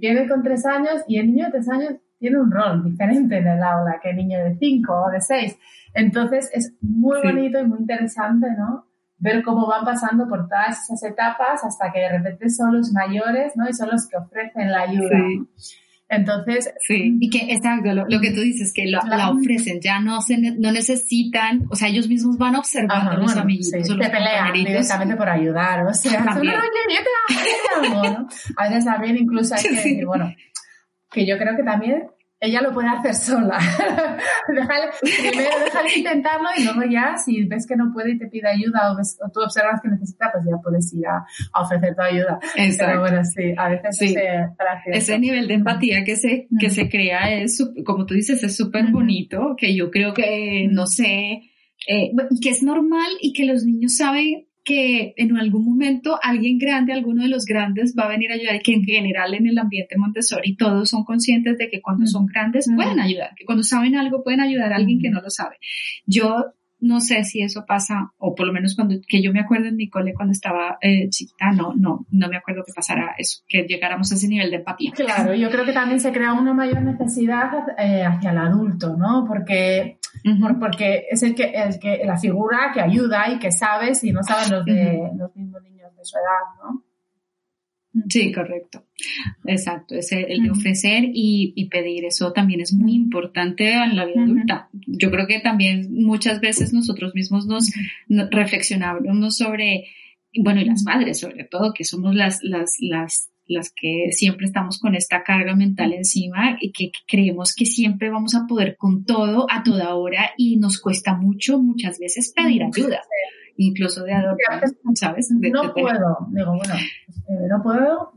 viene 0.00 0.28
con 0.28 0.42
tres 0.42 0.66
años 0.66 1.02
y 1.06 1.18
el 1.18 1.26
niño 1.28 1.46
de 1.46 1.52
tres 1.52 1.68
años 1.68 1.94
tiene 2.18 2.40
un 2.40 2.50
rol 2.50 2.82
diferente 2.82 3.38
en 3.38 3.46
el 3.46 3.62
aula 3.62 4.00
que 4.02 4.10
el 4.10 4.16
niño 4.16 4.42
de 4.42 4.56
cinco 4.56 5.04
o 5.06 5.10
de 5.10 5.20
seis. 5.20 5.58
Entonces 5.94 6.50
es 6.52 6.74
muy 6.80 7.20
bonito 7.22 7.60
y 7.60 7.64
muy 7.64 7.78
interesante, 7.78 8.48
¿no? 8.56 8.86
Ver 9.18 9.42
cómo 9.42 9.66
van 9.66 9.84
pasando 9.84 10.28
por 10.28 10.48
todas 10.48 10.82
esas 10.82 11.02
etapas 11.10 11.64
hasta 11.64 11.90
que 11.92 12.00
de 12.00 12.08
repente 12.10 12.50
son 12.50 12.76
los 12.76 12.92
mayores, 12.92 13.52
¿no? 13.56 13.68
Y 13.68 13.72
son 13.72 13.90
los 13.90 14.06
que 14.08 14.16
ofrecen 14.16 14.70
la 14.70 14.82
ayuda. 14.82 15.18
Entonces, 16.08 16.72
sí, 16.86 17.16
y 17.20 17.30
que 17.30 17.52
exacto, 17.52 17.92
lo, 17.92 18.20
que 18.20 18.30
tú 18.30 18.40
dices, 18.40 18.72
que 18.72 18.86
la 18.86 19.30
ofrecen, 19.30 19.80
ya 19.80 19.98
no 19.98 20.22
se 20.22 20.38
no 20.38 20.70
necesitan, 20.70 21.66
o 21.68 21.74
sea, 21.74 21.88
ellos 21.88 22.08
mismos 22.08 22.38
van 22.38 22.54
observando 22.54 23.10
a 23.10 23.16
los 23.16 23.36
amiguitos. 23.36 23.86
Sí, 23.86 23.98
te 23.98 24.08
pelean 24.08 24.52
directamente 24.52 25.16
por 25.16 25.28
ayudar, 25.28 25.84
o 25.84 25.92
sea, 25.92 26.20
no, 26.20 26.44
yo 26.44 26.52
te 26.52 27.86
algo, 27.86 28.02
¿no? 28.04 28.28
A 28.56 28.68
veces 28.68 28.84
también 28.84 29.18
incluso 29.18 29.56
hay 29.56 29.62
que 29.64 29.70
decir, 29.70 30.06
bueno, 30.06 30.32
que 31.10 31.26
yo 31.26 31.38
creo 31.38 31.56
que 31.56 31.64
también 31.64 32.04
ella 32.46 32.62
lo 32.62 32.72
puede 32.72 32.88
hacer 32.88 33.14
sola. 33.14 33.58
primero 34.46 35.64
déjale 35.64 35.98
intentarlo 35.98 36.48
y 36.56 36.64
luego 36.64 36.82
ya, 36.90 37.16
si 37.16 37.44
ves 37.44 37.66
que 37.66 37.76
no 37.76 37.92
puede 37.92 38.12
y 38.12 38.18
te 38.18 38.26
pide 38.28 38.48
ayuda 38.48 38.92
o, 38.92 39.30
tú 39.30 39.40
observas 39.40 39.80
que 39.80 39.88
necesita, 39.88 40.30
pues 40.32 40.44
ya 40.44 40.56
puedes 40.62 40.92
ir 40.94 41.06
a, 41.06 41.26
ofrecer 41.60 41.94
tu 41.94 42.02
ayuda. 42.02 42.38
Exacto. 42.56 42.86
Pero 42.86 43.00
bueno, 43.00 43.24
sí, 43.24 43.54
a 43.56 43.68
veces 43.68 43.96
sí. 43.98 44.14
ese, 44.86 45.18
nivel 45.18 45.48
de 45.48 45.54
empatía 45.54 46.04
que 46.04 46.16
se, 46.16 46.48
que 46.58 46.70
se 46.70 46.88
crea 46.88 47.32
es, 47.32 47.62
como 47.84 48.06
tú 48.06 48.14
dices, 48.14 48.42
es 48.42 48.56
súper 48.56 48.90
bonito, 48.90 49.54
que 49.56 49.74
yo 49.74 49.90
creo 49.90 50.14
que, 50.14 50.68
no 50.70 50.86
sé, 50.86 51.42
eh, 51.88 52.10
que 52.40 52.50
es 52.50 52.62
normal 52.62 53.10
y 53.20 53.32
que 53.32 53.44
los 53.44 53.64
niños 53.64 53.96
saben 53.96 54.45
que 54.66 55.14
en 55.16 55.38
algún 55.38 55.64
momento 55.64 56.18
alguien 56.20 56.58
grande, 56.58 56.92
alguno 56.92 57.22
de 57.22 57.28
los 57.28 57.44
grandes 57.44 57.94
va 57.96 58.04
a 58.04 58.08
venir 58.08 58.32
a 58.32 58.34
ayudar 58.34 58.56
y 58.56 58.60
que 58.60 58.74
en 58.74 58.82
general 58.82 59.32
en 59.34 59.46
el 59.46 59.56
ambiente 59.58 59.96
Montessori 59.96 60.56
todos 60.56 60.90
son 60.90 61.04
conscientes 61.04 61.56
de 61.56 61.70
que 61.70 61.80
cuando 61.80 62.04
son 62.06 62.26
grandes 62.26 62.66
pueden 62.74 62.98
ayudar, 62.98 63.30
que 63.36 63.44
cuando 63.44 63.62
saben 63.62 63.94
algo 63.94 64.24
pueden 64.24 64.40
ayudar 64.40 64.72
a 64.72 64.76
alguien 64.76 64.98
que 65.00 65.08
no 65.08 65.22
lo 65.22 65.30
sabe. 65.30 65.58
Yo 66.04 66.46
no 66.80 67.00
sé 67.00 67.22
si 67.22 67.42
eso 67.42 67.64
pasa, 67.64 68.12
o 68.18 68.34
por 68.34 68.46
lo 68.46 68.52
menos 68.52 68.74
cuando, 68.74 68.96
que 69.06 69.22
yo 69.22 69.32
me 69.32 69.40
acuerdo 69.40 69.68
en 69.68 69.76
mi 69.76 69.88
cole 69.88 70.14
cuando 70.14 70.32
estaba 70.32 70.78
eh, 70.80 71.08
chiquita, 71.10 71.52
no, 71.52 71.72
no, 71.74 72.04
no 72.10 72.28
me 72.28 72.36
acuerdo 72.36 72.64
que 72.66 72.72
pasara 72.74 73.14
eso, 73.16 73.44
que 73.48 73.62
llegáramos 73.62 74.10
a 74.10 74.16
ese 74.16 74.28
nivel 74.28 74.50
de 74.50 74.56
empatía. 74.56 74.90
Claro, 74.94 75.32
yo 75.34 75.48
creo 75.48 75.64
que 75.64 75.72
también 75.72 76.00
se 76.00 76.12
crea 76.12 76.32
una 76.32 76.52
mayor 76.52 76.82
necesidad 76.82 77.52
eh, 77.78 78.02
hacia 78.04 78.32
el 78.32 78.38
adulto, 78.38 78.96
¿no? 78.96 79.24
Porque 79.26 79.98
porque 80.58 81.06
es 81.10 81.22
el 81.22 81.34
que, 81.34 81.44
el 81.44 81.78
que, 81.78 82.02
la 82.04 82.16
figura 82.16 82.70
que 82.72 82.80
ayuda 82.80 83.32
y 83.32 83.38
que 83.38 83.52
sabe 83.52 83.94
si 83.94 84.12
no 84.12 84.22
saben 84.22 84.52
los, 84.52 84.64
de, 84.64 85.10
los 85.16 85.34
mismos 85.36 85.62
niños 85.62 85.94
de 85.96 86.04
su 86.04 86.16
edad, 86.16 86.62
¿no? 86.62 86.82
Sí, 88.08 88.30
correcto. 88.30 88.84
Exacto, 89.46 89.94
es 89.94 90.12
el 90.12 90.42
de 90.42 90.50
ofrecer 90.50 91.04
y, 91.04 91.52
y, 91.56 91.68
pedir. 91.68 92.04
Eso 92.04 92.32
también 92.32 92.60
es 92.60 92.72
muy 92.72 92.94
importante 92.94 93.72
en 93.72 93.96
la 93.96 94.04
vida 94.04 94.22
adulta. 94.22 94.68
Yo 94.72 95.10
creo 95.10 95.26
que 95.26 95.40
también 95.40 95.88
muchas 95.94 96.40
veces 96.40 96.72
nosotros 96.72 97.14
mismos 97.14 97.46
nos, 97.46 97.72
reflexionamos 98.30 99.36
sobre, 99.36 99.86
bueno, 100.38 100.60
y 100.60 100.66
las 100.66 100.82
madres 100.82 101.20
sobre 101.20 101.44
todo, 101.44 101.72
que 101.72 101.84
somos 101.84 102.14
las, 102.14 102.42
las, 102.42 102.76
las 102.80 103.30
las 103.48 103.72
que 103.74 104.10
siempre 104.12 104.46
estamos 104.46 104.78
con 104.78 104.94
esta 104.94 105.22
carga 105.22 105.54
mental 105.54 105.92
encima 105.92 106.56
y 106.60 106.72
que, 106.72 106.90
creemos 107.06 107.54
que 107.54 107.64
siempre 107.64 108.10
vamos 108.10 108.34
a 108.34 108.46
poder 108.46 108.76
con 108.76 109.04
todo 109.04 109.46
a 109.50 109.62
toda 109.62 109.94
hora 109.94 110.30
y 110.36 110.58
nos 110.58 110.80
cuesta 110.80 111.14
mucho 111.14 111.58
muchas 111.60 111.98
veces 111.98 112.32
pedir 112.34 112.62
ayuda, 112.64 113.00
incluso 113.56 114.04
de 114.04 114.14
adornar, 114.14 114.64
¿sabes? 114.94 115.30
no 115.30 115.72
puedo, 115.72 116.28
digo, 116.30 116.56
bueno, 116.56 116.74
eh, 116.74 117.48
no 117.48 117.62
puedo, 117.62 118.12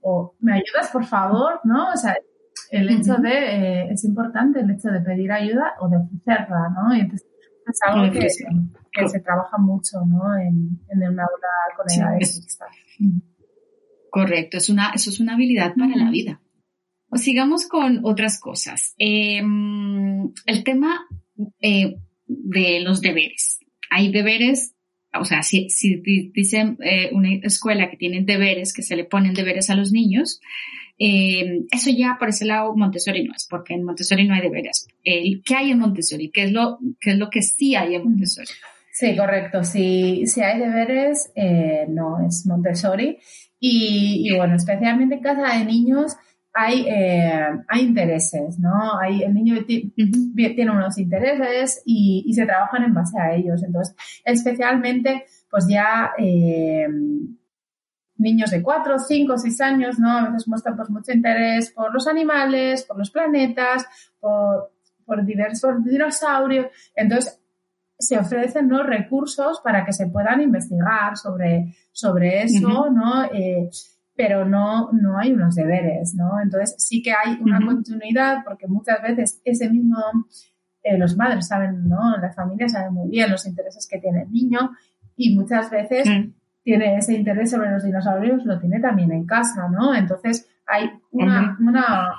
o 0.00 0.36
me 0.40 0.54
ayudas 0.54 0.90
por 0.92 1.04
favor, 1.04 1.60
¿no? 1.64 1.90
O 1.92 1.96
sea, 1.96 2.16
el 2.70 2.88
hecho 2.90 3.16
de, 3.16 3.30
eh, 3.30 3.88
es 3.90 4.04
importante 4.04 4.60
el 4.60 4.70
hecho 4.70 4.90
de 4.90 5.00
pedir 5.00 5.32
ayuda 5.32 5.74
o 5.80 5.88
de 5.88 5.96
ofrecerla, 5.96 6.68
¿no? 6.74 6.94
Y 6.94 7.00
entonces 7.00 7.28
es 7.66 7.78
algo 7.86 8.12
que, 8.12 8.26
que, 8.92 9.08
se 9.08 9.20
trabaja 9.20 9.58
mucho, 9.58 9.98
¿no? 10.06 10.36
En, 10.36 10.80
en 10.88 10.98
una 10.98 11.24
aula 11.24 11.48
con 11.76 11.86
edades 11.90 12.46
Correcto, 14.10 14.58
es 14.58 14.68
una, 14.68 14.92
eso 14.94 15.10
es 15.10 15.20
una 15.20 15.34
habilidad 15.34 15.74
para 15.74 15.96
la 15.96 16.10
vida. 16.10 16.40
O 17.10 17.16
sigamos 17.16 17.66
con 17.66 18.00
otras 18.04 18.38
cosas. 18.38 18.94
Em, 18.98 20.30
el 20.46 20.64
tema 20.64 21.06
eh, 21.60 21.96
de 22.26 22.80
los 22.80 23.00
deberes. 23.00 23.60
Hay 23.90 24.12
deberes, 24.12 24.74
o 25.14 25.24
sea, 25.24 25.42
si, 25.42 25.70
si 25.70 26.02
dicen 26.34 26.76
eh, 26.82 27.10
una 27.12 27.32
escuela 27.42 27.90
que 27.90 27.96
tiene 27.96 28.22
deberes, 28.22 28.74
que 28.74 28.82
se 28.82 28.96
le 28.96 29.04
ponen 29.04 29.32
deberes 29.32 29.70
a 29.70 29.74
los 29.74 29.90
niños, 29.90 30.40
em, 30.98 31.66
eso 31.70 31.90
ya 31.90 32.16
por 32.18 32.28
ese 32.28 32.44
lado 32.44 32.76
Montessori 32.76 33.24
no 33.24 33.32
es, 33.34 33.46
porque 33.48 33.74
en 33.74 33.84
Montessori 33.84 34.26
no 34.26 34.34
hay 34.34 34.42
deberes. 34.42 34.86
¿Qué 35.02 35.54
hay 35.56 35.70
en 35.70 35.78
Montessori? 35.78 36.30
¿Qué 36.30 36.44
es 36.44 36.52
lo, 36.52 36.78
qué 37.00 37.12
es 37.12 37.18
lo 37.18 37.30
que 37.30 37.40
sí 37.40 37.74
hay 37.74 37.94
en 37.94 38.04
Montessori? 38.04 38.48
Sí, 38.98 39.14
correcto. 39.16 39.62
Si, 39.62 40.26
si 40.26 40.40
hay 40.40 40.58
deberes, 40.58 41.30
eh, 41.36 41.86
no 41.88 42.26
es 42.26 42.44
Montessori. 42.46 43.16
Y, 43.60 44.34
bueno, 44.36 44.54
especialmente 44.54 45.16
en 45.16 45.22
casa 45.22 45.56
de 45.56 45.64
niños 45.64 46.16
hay, 46.52 46.86
eh, 46.88 47.48
hay 47.68 47.80
intereses, 47.80 48.58
¿no? 48.58 48.98
Hay, 48.98 49.22
el 49.22 49.34
niño 49.34 49.64
tiene 49.64 50.70
unos 50.70 50.98
intereses 50.98 51.82
y, 51.84 52.24
y, 52.26 52.32
se 52.34 52.46
trabajan 52.46 52.84
en 52.84 52.94
base 52.94 53.18
a 53.18 53.34
ellos. 53.34 53.62
Entonces, 53.62 53.94
especialmente, 54.24 55.24
pues 55.50 55.66
ya 55.68 56.12
eh, 56.18 56.88
niños 58.16 58.50
de 58.50 58.62
4, 58.62 58.98
5, 58.98 59.38
6 59.38 59.60
años, 59.60 59.98
¿no? 59.98 60.10
A 60.10 60.28
veces 60.30 60.48
muestran 60.48 60.76
pues 60.76 60.90
mucho 60.90 61.12
interés 61.12 61.70
por 61.70 61.92
los 61.92 62.06
animales, 62.06 62.84
por 62.84 62.98
los 62.98 63.10
planetas, 63.10 63.86
por, 64.20 64.72
por 65.04 65.24
diversos 65.24 65.84
dinosaurios. 65.84 66.66
Entonces, 66.94 67.40
se 67.98 68.18
ofrecen 68.18 68.68
¿no? 68.68 68.82
recursos 68.82 69.60
para 69.62 69.84
que 69.84 69.92
se 69.92 70.06
puedan 70.06 70.40
investigar 70.40 71.16
sobre, 71.16 71.74
sobre 71.92 72.42
eso, 72.42 72.90
¿no? 72.90 73.24
Eh, 73.24 73.68
pero 74.14 74.44
no, 74.44 74.90
no 74.92 75.18
hay 75.18 75.32
unos 75.32 75.54
deberes, 75.54 76.14
¿no? 76.14 76.40
Entonces 76.40 76.74
sí 76.78 77.02
que 77.02 77.12
hay 77.12 77.38
una 77.40 77.64
continuidad 77.64 78.38
porque 78.44 78.66
muchas 78.66 79.00
veces 79.02 79.40
ese 79.44 79.70
mismo, 79.70 79.96
eh, 80.82 80.98
los 80.98 81.14
padres 81.14 81.46
saben, 81.46 81.88
¿no? 81.88 82.16
Las 82.18 82.34
familias 82.34 82.72
saben 82.72 82.94
muy 82.94 83.10
bien 83.10 83.30
los 83.30 83.46
intereses 83.46 83.86
que 83.88 83.98
tiene 83.98 84.22
el 84.22 84.32
niño 84.32 84.72
y 85.16 85.36
muchas 85.36 85.70
veces 85.70 86.08
tiene 86.62 86.98
ese 86.98 87.14
interés 87.14 87.50
sobre 87.50 87.70
los 87.70 87.84
dinosaurios, 87.84 88.44
lo 88.44 88.58
tiene 88.58 88.80
también 88.80 89.12
en 89.12 89.24
casa, 89.24 89.68
¿no? 89.68 89.94
Entonces 89.94 90.48
hay 90.66 90.90
una, 91.10 91.56
una 91.60 92.14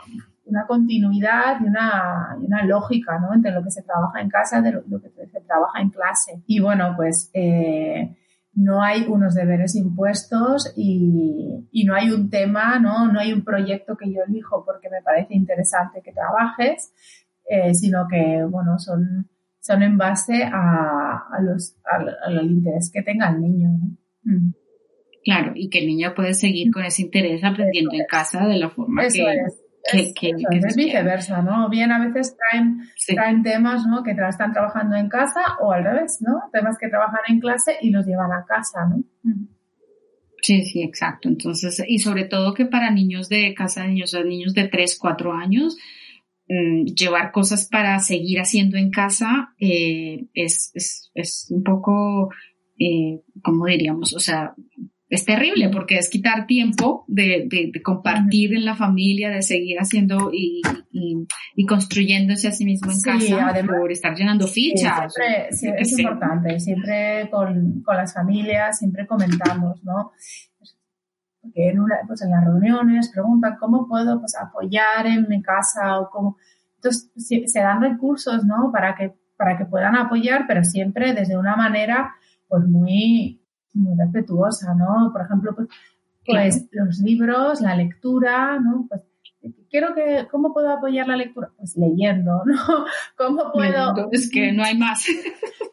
una 0.50 0.66
continuidad 0.68 1.62
y 1.62 1.66
una, 1.66 2.38
una, 2.42 2.64
lógica, 2.66 3.20
¿no? 3.20 3.34
Entre 3.34 3.52
lo 3.52 3.64
que 3.64 3.72
se 3.72 3.84
trabaja 3.84 4.22
en 4.22 4.30
casa 4.30 4.60
y 4.60 4.72
lo, 4.72 5.02
que 5.02 5.10
se 5.10 5.42
trabaja 5.42 5.82
en 5.82 5.90
clase. 5.90 6.44
Y 6.48 6.60
bueno, 6.60 6.94
pues 6.96 7.30
eh, 7.34 8.16
no 8.54 8.82
hay 8.82 9.06
unos 9.08 9.36
deberes 9.36 9.76
impuestos 9.76 10.74
y, 10.76 11.68
y, 11.72 11.84
no 11.86 11.96
hay 11.96 12.12
un 12.12 12.30
tema, 12.30 12.80
¿no? 12.80 13.12
No 13.12 13.20
hay 13.20 13.32
un 13.32 13.44
proyecto 13.44 13.96
que 13.96 14.12
yo 14.12 14.22
elijo 14.28 14.66
porque 14.66 14.90
me 14.90 15.02
parece 15.02 15.34
interesante 15.36 16.02
que 16.04 16.12
trabajes, 16.12 16.94
eh, 17.50 17.74
sino 17.74 18.08
que, 18.10 18.44
bueno, 18.50 18.80
son, 18.80 19.30
son 19.60 19.84
en 19.84 19.98
base 19.98 20.44
a, 20.44 21.28
a 21.32 21.42
los, 21.42 21.76
al 21.84 22.46
interés 22.46 22.92
que 22.94 23.04
tenga 23.04 23.30
el 23.30 23.42
niño, 23.42 23.70
¿no? 23.70 23.98
Mm. 24.24 24.54
Claro, 25.24 25.52
y 25.56 25.70
que 25.70 25.80
el 25.80 25.88
niño 25.88 26.14
puede 26.16 26.34
seguir 26.34 26.72
con 26.72 26.84
ese 26.84 27.04
interés 27.04 27.44
aprendiendo 27.44 27.92
en 27.94 28.06
casa 28.08 28.48
de 28.48 28.58
la 28.58 28.70
forma 28.70 29.04
que, 29.04 29.08
es, 29.08 29.62
viceversa, 30.76 31.42
¿no? 31.42 31.70
Bien, 31.70 31.92
a 31.92 32.06
veces 32.06 32.36
traen, 32.38 32.82
traen 33.08 33.44
temas, 33.44 33.86
¿no? 33.86 34.04
Que 34.04 34.12
están 34.12 34.52
trabajando 34.52 34.96
en 34.96 35.10
casa 35.10 35.42
o 35.62 35.72
al 35.72 35.84
revés, 35.84 36.20
¿no? 36.22 36.50
Temas 36.52 36.78
que 36.78 36.90
trabajan 36.90 37.22
en 37.28 37.40
clase 37.40 37.78
y 37.82 37.90
los 37.92 38.06
llevan 38.06 38.32
a 38.32 38.46
casa, 38.46 38.86
¿no? 38.86 39.04
Sí, 40.42 40.64
sí, 40.64 40.84
exacto. 40.84 41.30
Entonces, 41.30 41.84
y 41.88 42.00
sobre 42.00 42.26
todo 42.26 42.54
que 42.54 42.66
para 42.66 42.92
niños 42.92 43.30
de 43.30 43.54
casa 43.54 43.84
de 43.84 43.90
niños, 43.90 44.16
niños 44.26 44.54
de 44.54 44.68
3, 44.68 44.98
4 45.00 45.34
años, 45.34 45.78
mm, 46.48 46.86
llevar 46.86 47.32
cosas 47.32 47.68
para 47.68 48.00
seguir 48.00 48.40
haciendo 48.40 48.78
en 48.78 48.90
casa 48.92 49.54
eh, 49.60 50.28
es, 50.34 50.72
es, 50.74 51.12
es, 51.14 51.48
un 51.50 51.64
poco, 51.64 52.30
eh, 52.80 53.22
¿cómo 53.44 53.66
diríamos? 53.66 54.14
O 54.14 54.20
sea, 54.20 54.54
es 55.10 55.26
terrible 55.26 55.70
porque 55.70 55.98
es 55.98 56.08
quitar 56.08 56.46
tiempo 56.46 57.04
de, 57.08 57.48
de, 57.50 57.82
compartir 57.82 58.54
en 58.54 58.64
la 58.64 58.76
familia, 58.76 59.30
de 59.30 59.42
seguir 59.42 59.78
haciendo 59.80 60.30
y, 60.32 60.62
y, 60.92 61.66
construyéndose 61.66 62.48
a 62.48 62.52
sí 62.52 62.64
mismo 62.64 62.92
en 62.92 63.02
casa 63.02 63.66
por 63.66 63.92
estar 63.92 64.16
llenando 64.16 64.48
fichas. 64.48 65.12
siempre, 65.50 65.82
es 65.82 65.98
importante, 65.98 66.60
siempre 66.60 67.28
con, 67.32 67.82
con, 67.82 67.98
las 67.98 68.14
familias, 68.14 68.78
siempre 68.78 69.08
comentamos, 69.08 69.84
¿no? 69.84 70.12
Porque 71.42 71.70
en, 71.70 71.80
una, 71.80 71.96
pues 72.06 72.22
en 72.22 72.30
las 72.30 72.46
reuniones 72.46 73.10
preguntan 73.12 73.58
cómo 73.60 73.88
puedo 73.88 74.20
pues, 74.20 74.36
apoyar 74.36 75.08
en 75.08 75.28
mi 75.28 75.42
casa 75.42 76.00
o 76.00 76.10
cómo... 76.12 76.38
Entonces 76.76 77.10
se 77.52 77.60
dan 77.60 77.82
recursos, 77.82 78.46
¿no? 78.46 78.72
Para 78.72 78.96
que, 78.96 79.16
para 79.36 79.58
que 79.58 79.66
puedan 79.66 79.96
apoyar, 79.96 80.46
pero 80.48 80.64
siempre 80.64 81.14
desde 81.14 81.36
una 81.36 81.56
manera 81.56 82.14
pues 82.48 82.64
muy 82.66 83.39
muy 83.74 83.98
respetuosa, 83.98 84.74
¿no? 84.74 85.12
Por 85.12 85.22
ejemplo, 85.22 85.56
pues, 85.56 85.68
pues 86.26 86.68
los 86.72 87.00
libros, 87.00 87.62
la 87.62 87.76
lectura, 87.76 88.60
¿no? 88.60 88.86
Pues 88.88 89.04
quiero 89.70 89.94
que, 89.94 90.28
¿cómo 90.30 90.54
puedo 90.54 90.72
apoyar 90.72 91.08
la 91.08 91.16
lectura? 91.16 91.52
Pues 91.58 91.78
leyendo, 91.78 92.44
¿no? 92.46 92.86
¿Cómo 93.18 93.52
puedo? 93.52 94.10
Es 94.12 94.30
que 94.30 94.52
no 94.52 94.64
hay 94.64 94.78
más. 94.78 95.06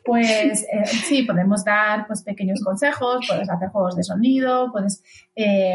Pues 0.07 0.63
eh, 0.73 0.87
sí, 0.87 1.25
podemos 1.25 1.65
dar 1.65 2.07
pues 2.07 2.23
pequeños 2.23 2.63
consejos, 2.63 3.27
puedes 3.29 3.51
hacer 3.51 3.71
juegos 3.71 3.97
de 3.97 4.05
sonido, 4.05 4.71
puedes, 4.71 5.03
eh, 5.35 5.75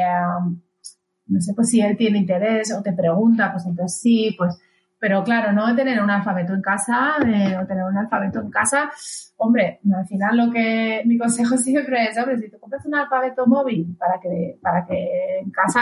no 1.25 1.41
sé, 1.41 1.53
pues 1.53 1.69
si 1.69 1.81
él 1.81 1.97
tiene 1.97 2.19
interés 2.19 2.73
o 2.73 2.81
te 2.81 2.93
pregunta, 2.93 3.51
pues 3.51 3.65
entonces 3.65 3.99
sí, 3.99 4.33
pues 4.37 4.57
pero 5.01 5.23
claro, 5.23 5.51
no 5.51 5.75
tener 5.75 5.99
un 5.99 6.11
alfabeto 6.11 6.53
en 6.53 6.61
casa 6.61 7.15
eh, 7.25 7.57
o 7.57 7.65
tener 7.65 7.83
un 7.85 7.97
alfabeto 7.97 8.39
en 8.39 8.51
casa, 8.51 8.91
hombre, 9.37 9.79
al 9.91 10.05
final 10.05 10.37
lo 10.37 10.51
que 10.51 11.01
mi 11.05 11.17
consejo 11.17 11.57
siempre 11.57 12.05
es, 12.05 12.17
hombre, 12.19 12.37
si 12.37 12.51
tú 12.51 12.59
compras 12.59 12.85
un 12.85 12.93
alfabeto 12.93 13.47
móvil 13.47 13.97
para 13.97 14.19
que, 14.21 14.59
para 14.61 14.85
que 14.85 15.39
en 15.39 15.49
casa 15.49 15.81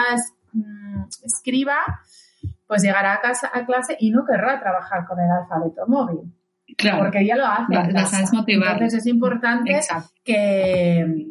mm, 0.53 1.03
escriba, 1.25 1.75
pues 2.65 2.82
llegará 2.82 3.15
a, 3.15 3.19
casa, 3.19 3.51
a 3.53 3.65
clase 3.65 3.97
y 3.99 4.10
no 4.10 4.25
querrá 4.25 4.58
trabajar 4.58 5.05
con 5.05 5.19
el 5.19 5.29
alfabeto 5.29 5.86
móvil. 5.86 6.34
Claro. 6.77 6.99
Porque 6.99 7.25
ya 7.25 7.36
lo 7.36 7.45
hace. 7.45 7.73
en 7.73 7.73
Vas 7.73 7.89
a 7.89 7.91
casa. 7.91 8.17
desmotivar. 8.19 8.73
Entonces 8.73 8.99
es 8.99 9.08
importante 9.08 9.73
Exacto. 9.73 10.12
que, 10.23 11.25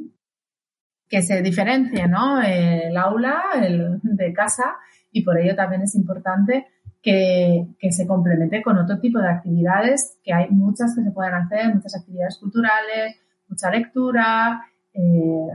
que 1.09 1.22
se 1.22 1.40
diferencie 1.40 2.07
¿no? 2.07 2.42
el 2.42 2.94
aula 2.98 3.44
el 3.62 3.98
de 4.03 4.33
casa 4.35 4.77
y 5.11 5.24
por 5.24 5.38
ello 5.38 5.57
también 5.57 5.81
es 5.83 5.94
importante 5.94 6.66
que, 7.03 7.67
que 7.79 7.93
se 7.93 8.07
complemente 8.07 8.63
con 8.63 8.79
otro 8.79 8.99
tipo 9.01 9.19
de 9.19 9.29
actividades, 9.29 10.19
que 10.23 10.33
hay 10.33 10.49
muchas 10.51 10.95
que 10.95 11.03
se 11.03 11.11
pueden 11.11 11.35
hacer, 11.35 11.75
muchas 11.75 11.97
actividades 11.97 12.39
culturales, 12.39 13.17
mucha 13.49 13.71
lectura, 13.71 14.63
eh, 14.93 15.47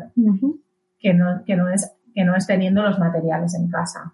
que, 1.00 1.14
no, 1.14 1.44
que, 1.46 1.56
no 1.56 1.70
es, 1.70 1.92
que 2.14 2.24
no 2.24 2.36
es 2.36 2.48
teniendo 2.48 2.82
los 2.82 3.00
materiales 3.00 3.54
en 3.56 3.70
casa. 3.70 4.14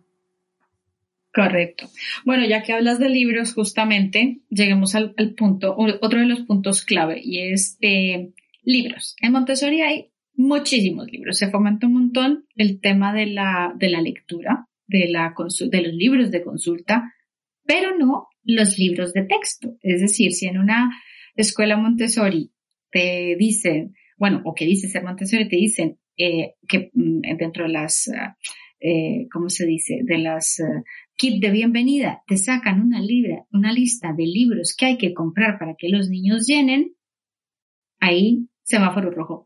Correcto. 1.33 1.87
Bueno, 2.25 2.45
ya 2.45 2.63
que 2.63 2.73
hablas 2.73 2.99
de 2.99 3.09
libros, 3.09 3.53
justamente 3.53 4.41
lleguemos 4.49 4.95
al, 4.95 5.13
al 5.17 5.35
punto, 5.35 5.75
otro 5.77 6.19
de 6.19 6.25
los 6.25 6.41
puntos 6.41 6.83
clave, 6.83 7.21
y 7.23 7.51
es 7.51 7.77
eh, 7.81 8.33
libros. 8.63 9.15
En 9.21 9.33
Montessori 9.33 9.81
hay 9.81 10.11
muchísimos 10.33 11.07
libros. 11.11 11.37
Se 11.37 11.49
fomenta 11.49 11.85
un 11.85 11.93
montón 11.93 12.45
el 12.55 12.81
tema 12.81 13.13
de 13.13 13.27
la, 13.27 13.73
de 13.75 13.89
la 13.89 14.01
lectura, 14.01 14.67
de, 14.87 15.07
la, 15.09 15.35
de 15.69 15.81
los 15.81 15.93
libros 15.93 16.31
de 16.31 16.41
consulta, 16.41 17.13
pero 17.69 17.95
no 17.95 18.29
los 18.43 18.79
libros 18.79 19.13
de 19.13 19.25
texto. 19.25 19.77
Es 19.83 20.01
decir, 20.01 20.31
si 20.31 20.47
en 20.47 20.57
una 20.57 20.89
escuela 21.35 21.77
Montessori 21.77 22.51
te 22.89 23.35
dicen, 23.37 23.93
bueno, 24.17 24.41
o 24.43 24.55
que 24.55 24.65
dice 24.65 24.87
ser 24.87 25.03
Montessori, 25.03 25.47
te 25.47 25.57
dicen 25.57 25.99
eh, 26.17 26.55
que 26.67 26.89
mm, 26.91 27.37
dentro 27.37 27.65
de 27.65 27.69
las, 27.69 28.09
ah, 28.09 28.35
eh, 28.79 29.27
¿cómo 29.31 29.49
se 29.49 29.67
dice? 29.67 29.99
De 30.03 30.17
las 30.17 30.59
ah, 30.61 30.81
kit 31.15 31.39
de 31.39 31.51
bienvenida, 31.51 32.23
te 32.25 32.37
sacan 32.37 32.81
una, 32.81 32.99
libra, 32.99 33.45
una 33.51 33.71
lista 33.71 34.13
de 34.17 34.25
libros 34.25 34.75
que 34.75 34.87
hay 34.87 34.97
que 34.97 35.13
comprar 35.13 35.59
para 35.59 35.75
que 35.77 35.89
los 35.89 36.09
niños 36.09 36.47
llenen, 36.47 36.95
ahí 37.99 38.48
semáforo 38.69 39.09
rojo, 39.11 39.43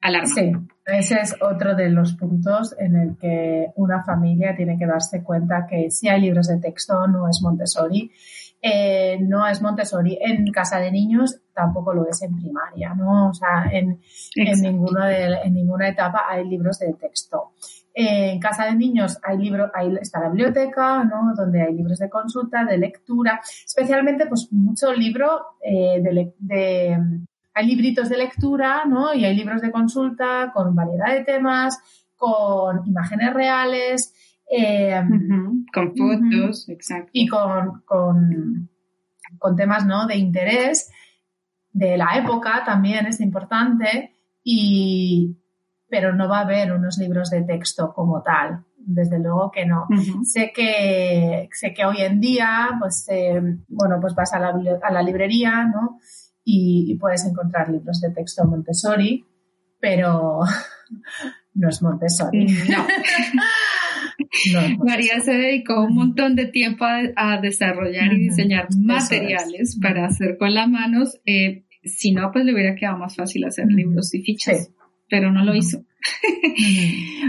alarma. 0.00 0.26
Sí, 0.34 0.52
ese 0.86 1.20
es 1.20 1.36
otro 1.40 1.74
de 1.76 1.88
los 1.90 2.14
puntos 2.14 2.74
en 2.78 2.96
el 2.96 3.16
que 3.16 3.68
una 3.76 4.02
familia 4.04 4.54
tiene 4.56 4.76
que 4.78 4.86
darse 4.86 5.22
cuenta 5.22 5.66
que 5.68 5.90
si 5.90 6.08
hay 6.08 6.20
libros 6.20 6.48
de 6.48 6.58
texto 6.58 7.06
no 7.06 7.28
es 7.28 7.40
Montessori. 7.42 8.10
Eh, 8.64 9.18
no 9.20 9.44
es 9.48 9.60
Montessori 9.60 10.18
en 10.20 10.46
casa 10.52 10.78
de 10.78 10.92
niños, 10.92 11.40
tampoco 11.52 11.92
lo 11.92 12.08
es 12.08 12.22
en 12.22 12.36
primaria, 12.36 12.94
¿no? 12.94 13.30
O 13.30 13.34
sea, 13.34 13.64
en, 13.72 14.00
en, 14.36 14.60
ninguno 14.62 15.04
de- 15.04 15.34
en 15.44 15.54
ninguna 15.54 15.88
etapa 15.88 16.26
hay 16.28 16.48
libros 16.48 16.78
de 16.78 16.92
texto. 16.94 17.54
Eh, 17.94 18.30
en 18.32 18.38
casa 18.40 18.66
de 18.66 18.76
niños 18.76 19.18
hay 19.24 19.36
libro, 19.38 19.68
ahí 19.74 19.92
está 20.00 20.20
la 20.20 20.28
biblioteca, 20.28 21.02
¿no? 21.04 21.34
Donde 21.36 21.60
hay 21.60 21.74
libros 21.74 21.98
de 21.98 22.08
consulta, 22.08 22.64
de 22.64 22.78
lectura, 22.78 23.40
especialmente 23.66 24.26
pues 24.26 24.48
mucho 24.52 24.92
libro 24.92 25.26
eh, 25.60 26.00
de, 26.00 26.32
de- 26.38 26.98
hay 27.54 27.66
libritos 27.66 28.08
de 28.08 28.18
lectura, 28.18 28.84
¿no? 28.86 29.14
Y 29.14 29.24
hay 29.24 29.36
libros 29.36 29.60
de 29.60 29.70
consulta 29.70 30.50
con 30.54 30.74
variedad 30.74 31.12
de 31.12 31.24
temas, 31.24 31.78
con 32.16 32.86
imágenes 32.86 33.34
reales 33.34 34.14
eh, 34.50 35.02
Con 35.72 35.96
fotos, 35.96 36.68
exacto. 36.68 37.10
y 37.12 37.26
con, 37.26 37.82
con, 37.86 38.68
con 39.38 39.56
temas, 39.56 39.86
¿no? 39.86 40.06
De 40.06 40.16
interés 40.16 40.90
de 41.72 41.96
la 41.96 42.18
época 42.18 42.62
también 42.64 43.06
es 43.06 43.20
importante 43.20 44.14
y 44.44 45.38
pero 45.88 46.14
no 46.14 46.28
va 46.28 46.38
a 46.38 46.42
haber 46.42 46.72
unos 46.72 46.96
libros 46.96 47.28
de 47.28 47.42
texto 47.42 47.92
como 47.92 48.22
tal, 48.22 48.64
desde 48.78 49.18
luego 49.18 49.50
que 49.50 49.66
no. 49.66 49.86
Sé 50.24 50.50
que, 50.54 51.50
sé 51.52 51.74
que 51.74 51.84
hoy 51.84 52.00
en 52.00 52.18
día, 52.18 52.70
pues, 52.80 53.06
eh, 53.10 53.42
bueno, 53.68 53.98
pues 54.00 54.14
vas 54.14 54.32
a 54.32 54.38
la, 54.38 54.54
a 54.82 54.90
la 54.90 55.02
librería, 55.02 55.64
¿no? 55.64 55.98
Y, 56.44 56.86
y 56.88 56.94
puedes 56.96 57.24
encontrar 57.24 57.70
libros 57.70 58.00
de 58.00 58.10
texto 58.10 58.44
Montessori, 58.44 59.24
pero 59.80 60.40
no 61.54 61.68
es 61.68 61.82
Montessori. 61.82 62.46
No. 62.68 62.86
No. 64.52 64.60
María 64.84 65.20
se 65.20 65.32
dedicó 65.32 65.84
un 65.84 65.94
montón 65.94 66.34
de 66.36 66.46
tiempo 66.46 66.84
a, 66.84 67.00
a 67.16 67.40
desarrollar 67.40 68.12
y 68.12 68.18
diseñar 68.28 68.68
materiales 68.76 69.70
es. 69.74 69.78
para 69.80 70.06
hacer 70.06 70.36
con 70.38 70.54
las 70.54 70.68
manos. 70.68 71.20
Eh, 71.26 71.64
si 71.84 72.12
no, 72.12 72.30
pues 72.32 72.44
le 72.44 72.54
hubiera 72.54 72.74
quedado 72.74 72.98
más 72.98 73.16
fácil 73.16 73.44
hacer 73.44 73.66
libros 73.68 74.14
y 74.14 74.22
fichas, 74.22 74.66
Sí. 74.66 74.72
pero 75.08 75.30
no 75.32 75.44
lo 75.44 75.54
hizo. 75.54 75.84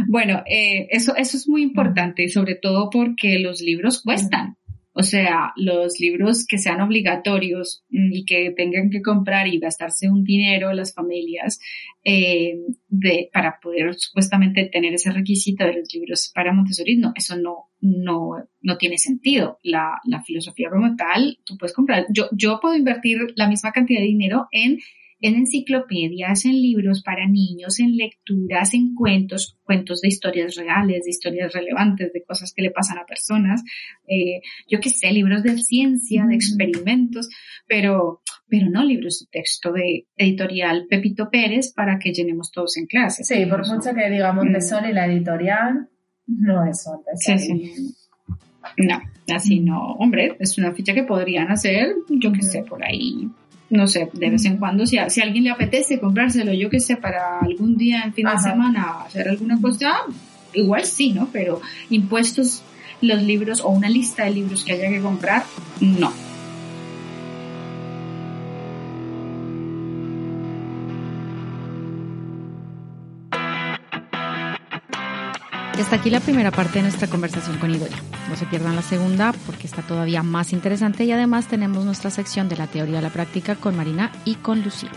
Bueno, 0.08 0.44
eh, 0.46 0.88
eso, 0.92 1.16
eso 1.16 1.38
es 1.38 1.48
muy 1.48 1.62
importante, 1.64 2.28
sobre 2.30 2.56
todo 2.56 2.90
porque 2.90 3.40
los 3.40 3.62
libros 3.62 4.02
cuestan. 4.02 4.58
O 4.96 5.02
sea, 5.02 5.54
los 5.56 6.00
libros 6.00 6.46
que 6.48 6.60
sean 6.60 6.82
obligatorios 6.82 7.84
mm, 7.90 8.14
y 8.14 8.26
que 8.26 8.52
tengan 8.56 8.90
que 8.92 9.02
comprar 9.02 9.48
y 9.48 9.60
gastarse 9.60 10.08
un 10.08 10.24
dinero 10.24 10.72
las 10.74 10.94
familias 10.94 11.60
eh, 12.04 12.60
de, 12.90 13.30
para 13.34 13.60
poder 13.60 13.96
supuestamente 13.96 14.66
tener 14.66 14.94
ese 14.94 15.12
requisito 15.12 15.66
de 15.66 15.80
los 15.80 15.94
libros 15.94 16.32
para 16.34 16.54
Montessori, 16.54 16.98
no, 16.98 17.12
eso 17.16 17.36
no, 17.36 17.72
no, 17.82 18.36
no 18.62 18.78
tiene 18.78 18.98
sentido. 18.98 19.60
La, 19.64 20.00
la 20.06 20.22
filosofía 20.22 20.70
como 20.70 20.96
tal, 20.96 21.40
tú 21.44 21.58
puedes 21.58 21.74
comprar. 21.74 22.06
Yo, 22.14 22.30
yo 22.32 22.60
puedo 22.62 22.76
invertir 22.76 23.18
la 23.36 23.50
misma 23.50 23.72
cantidad 23.72 24.00
de 24.00 24.06
dinero 24.06 24.48
en 24.52 24.78
en 25.24 25.36
enciclopedias, 25.36 26.44
en 26.44 26.62
libros 26.62 27.02
para 27.02 27.26
niños, 27.26 27.80
en 27.80 27.96
lecturas, 27.96 28.74
en 28.74 28.94
cuentos, 28.94 29.58
cuentos 29.64 30.02
de 30.02 30.10
historias 30.10 30.56
reales, 30.58 31.06
de 31.06 31.10
historias 31.10 31.54
relevantes, 31.54 32.12
de 32.12 32.26
cosas 32.26 32.54
que 32.54 32.62
le 32.62 32.72
pasan 32.72 32.98
a 32.98 33.06
personas, 33.06 33.64
eh, 34.06 34.42
yo 34.70 34.82
qué 34.82 34.90
sé, 34.90 35.14
libros 35.14 35.42
de 35.42 35.58
ciencia, 35.58 36.26
de 36.26 36.36
experimentos, 36.36 37.30
pero, 37.66 38.22
pero 38.50 38.70
no 38.70 38.84
libros 38.84 39.22
de 39.22 39.40
texto 39.40 39.72
de 39.72 40.08
editorial 40.18 40.88
Pepito 40.90 41.30
Pérez 41.30 41.72
para 41.72 41.98
que 42.00 42.12
llenemos 42.12 42.52
todos 42.52 42.76
en 42.76 42.86
clase. 42.86 43.24
Sí, 43.24 43.46
por 43.46 43.66
mucho 43.66 43.94
que 43.96 44.10
diga 44.10 44.34
Montessori, 44.34 44.92
la 44.92 45.06
editorial 45.06 45.88
no 46.28 46.66
es 46.66 46.86
Montessori. 46.86 47.40
Sí, 47.40 47.74
sí. 47.74 47.96
No, 48.78 49.02
así 49.34 49.62
no. 49.62 49.94
Hombre, 49.94 50.36
es 50.40 50.58
una 50.58 50.74
ficha 50.74 50.94
que 50.94 51.04
podrían 51.04 51.50
hacer, 51.50 51.96
yo 52.10 52.34
qué 52.34 52.42
sé, 52.42 52.64
por 52.64 52.84
ahí, 52.84 53.30
no 53.74 53.88
sé, 53.88 54.10
de 54.14 54.30
vez 54.30 54.46
en 54.46 54.58
cuando, 54.58 54.86
si 54.86 55.00
a, 55.00 55.10
si 55.10 55.20
a 55.20 55.24
alguien 55.24 55.44
le 55.46 55.50
apetece 55.50 56.00
comprárselo, 56.00 56.54
yo 56.54 56.70
qué 56.70 56.80
sé, 56.80 56.96
para 56.96 57.40
algún 57.40 57.76
día 57.76 58.04
en 58.06 58.14
fin 58.14 58.28
de 58.32 58.38
semana 58.38 59.02
hacer 59.06 59.28
alguna 59.28 59.60
cosa, 59.60 59.96
igual 60.54 60.86
sí, 60.86 61.12
¿no? 61.12 61.30
Pero 61.34 61.60
impuestos 61.90 62.62
los 63.02 63.22
libros 63.24 63.62
o 63.62 63.70
una 63.70 63.90
lista 63.90 64.26
de 64.26 64.30
libros 64.32 64.64
que 64.64 64.74
haya 64.74 64.90
que 64.90 65.02
comprar, 65.02 65.44
no. 65.82 66.14
Hasta 75.84 75.98
aquí 75.98 76.10
la 76.10 76.22
primera 76.22 76.50
parte 76.50 76.80
de 76.80 76.84
nuestra 76.84 77.10
conversación 77.10 77.58
con 77.58 77.76
Idoya. 77.76 77.98
No 78.30 78.38
se 78.38 78.46
pierdan 78.46 78.78
la 78.78 78.82
segunda 78.82 79.34
porque 79.46 79.68
está 79.68 79.82
todavía 79.82 80.24
más 80.24 80.54
interesante 80.54 81.04
y 81.04 81.12
además 81.12 81.48
tenemos 81.48 81.84
nuestra 81.84 82.10
sección 82.10 82.48
de 82.48 82.56
la 82.56 82.68
teoría 82.68 83.00
a 83.00 83.02
la 83.02 83.10
práctica 83.10 83.56
con 83.56 83.76
Marina 83.76 84.10
y 84.24 84.36
con 84.36 84.64
Lucía. 84.64 84.92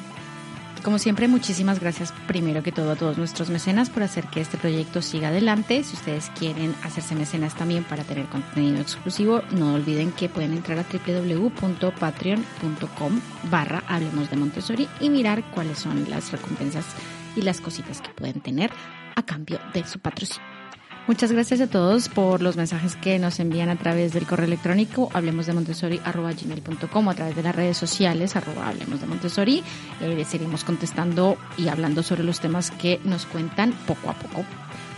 Como 0.84 1.00
siempre, 1.00 1.26
muchísimas 1.26 1.80
gracias 1.80 2.14
primero 2.28 2.62
que 2.62 2.70
todo 2.70 2.92
a 2.92 2.94
todos 2.94 3.18
nuestros 3.18 3.50
mecenas 3.50 3.90
por 3.90 4.04
hacer 4.04 4.28
que 4.28 4.40
este 4.40 4.58
proyecto 4.58 5.02
siga 5.02 5.26
adelante. 5.28 5.82
Si 5.82 5.96
ustedes 5.96 6.30
quieren 6.38 6.72
hacerse 6.84 7.16
mecenas 7.16 7.56
también 7.56 7.82
para 7.82 8.04
tener 8.04 8.26
contenido 8.26 8.80
exclusivo, 8.80 9.42
no 9.50 9.74
olviden 9.74 10.12
que 10.12 10.28
pueden 10.28 10.52
entrar 10.52 10.78
a 10.78 10.84
www.patreon.com 10.84 13.20
barra 13.50 13.82
Hablemos 13.88 14.30
de 14.30 14.36
Montessori 14.36 14.86
y 15.00 15.10
mirar 15.10 15.42
cuáles 15.50 15.78
son 15.78 16.08
las 16.08 16.30
recompensas 16.30 16.86
y 17.34 17.42
las 17.42 17.60
cositas 17.60 18.00
que 18.00 18.10
pueden 18.10 18.40
tener 18.40 18.70
a 19.16 19.24
cambio 19.24 19.58
de 19.74 19.84
su 19.84 19.98
patrocinio. 19.98 20.55
Muchas 21.06 21.30
gracias 21.30 21.60
a 21.60 21.68
todos 21.68 22.08
por 22.08 22.42
los 22.42 22.56
mensajes 22.56 22.96
que 22.96 23.20
nos 23.20 23.38
envían 23.38 23.68
a 23.68 23.76
través 23.76 24.12
del 24.12 24.26
correo 24.26 24.46
electrónico 24.46 25.08
hablemosdemontessori.gmail.com 25.14 27.06
o 27.06 27.10
a 27.10 27.14
través 27.14 27.36
de 27.36 27.44
las 27.44 27.54
redes 27.54 27.76
sociales 27.76 28.34
arroba 28.34 28.66
hablemos 28.66 29.00
de 29.00 29.06
Montessori. 29.06 29.62
Eh, 30.00 30.24
seguiremos 30.28 30.64
contestando 30.64 31.36
y 31.56 31.68
hablando 31.68 32.02
sobre 32.02 32.24
los 32.24 32.40
temas 32.40 32.72
que 32.72 33.00
nos 33.04 33.24
cuentan 33.24 33.72
poco 33.86 34.10
a 34.10 34.14
poco. 34.14 34.44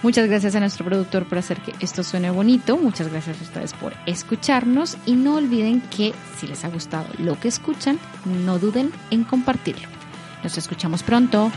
Muchas 0.02 0.26
gracias 0.28 0.54
a 0.54 0.60
nuestro 0.60 0.86
productor 0.86 1.28
por 1.28 1.36
hacer 1.36 1.60
que 1.60 1.74
esto 1.80 2.02
suene 2.02 2.30
bonito. 2.30 2.78
Muchas 2.78 3.08
gracias 3.08 3.38
a 3.40 3.42
ustedes 3.42 3.74
por 3.74 3.92
escucharnos 4.06 4.96
y 5.04 5.12
no 5.12 5.34
olviden 5.34 5.82
que 5.94 6.14
si 6.38 6.46
les 6.46 6.64
ha 6.64 6.68
gustado 6.68 7.06
lo 7.18 7.38
que 7.38 7.48
escuchan, 7.48 7.98
no 8.46 8.58
duden 8.58 8.92
en 9.10 9.24
compartirlo. 9.24 9.88
Nos 10.42 10.56
escuchamos 10.56 11.02
pronto. 11.02 11.52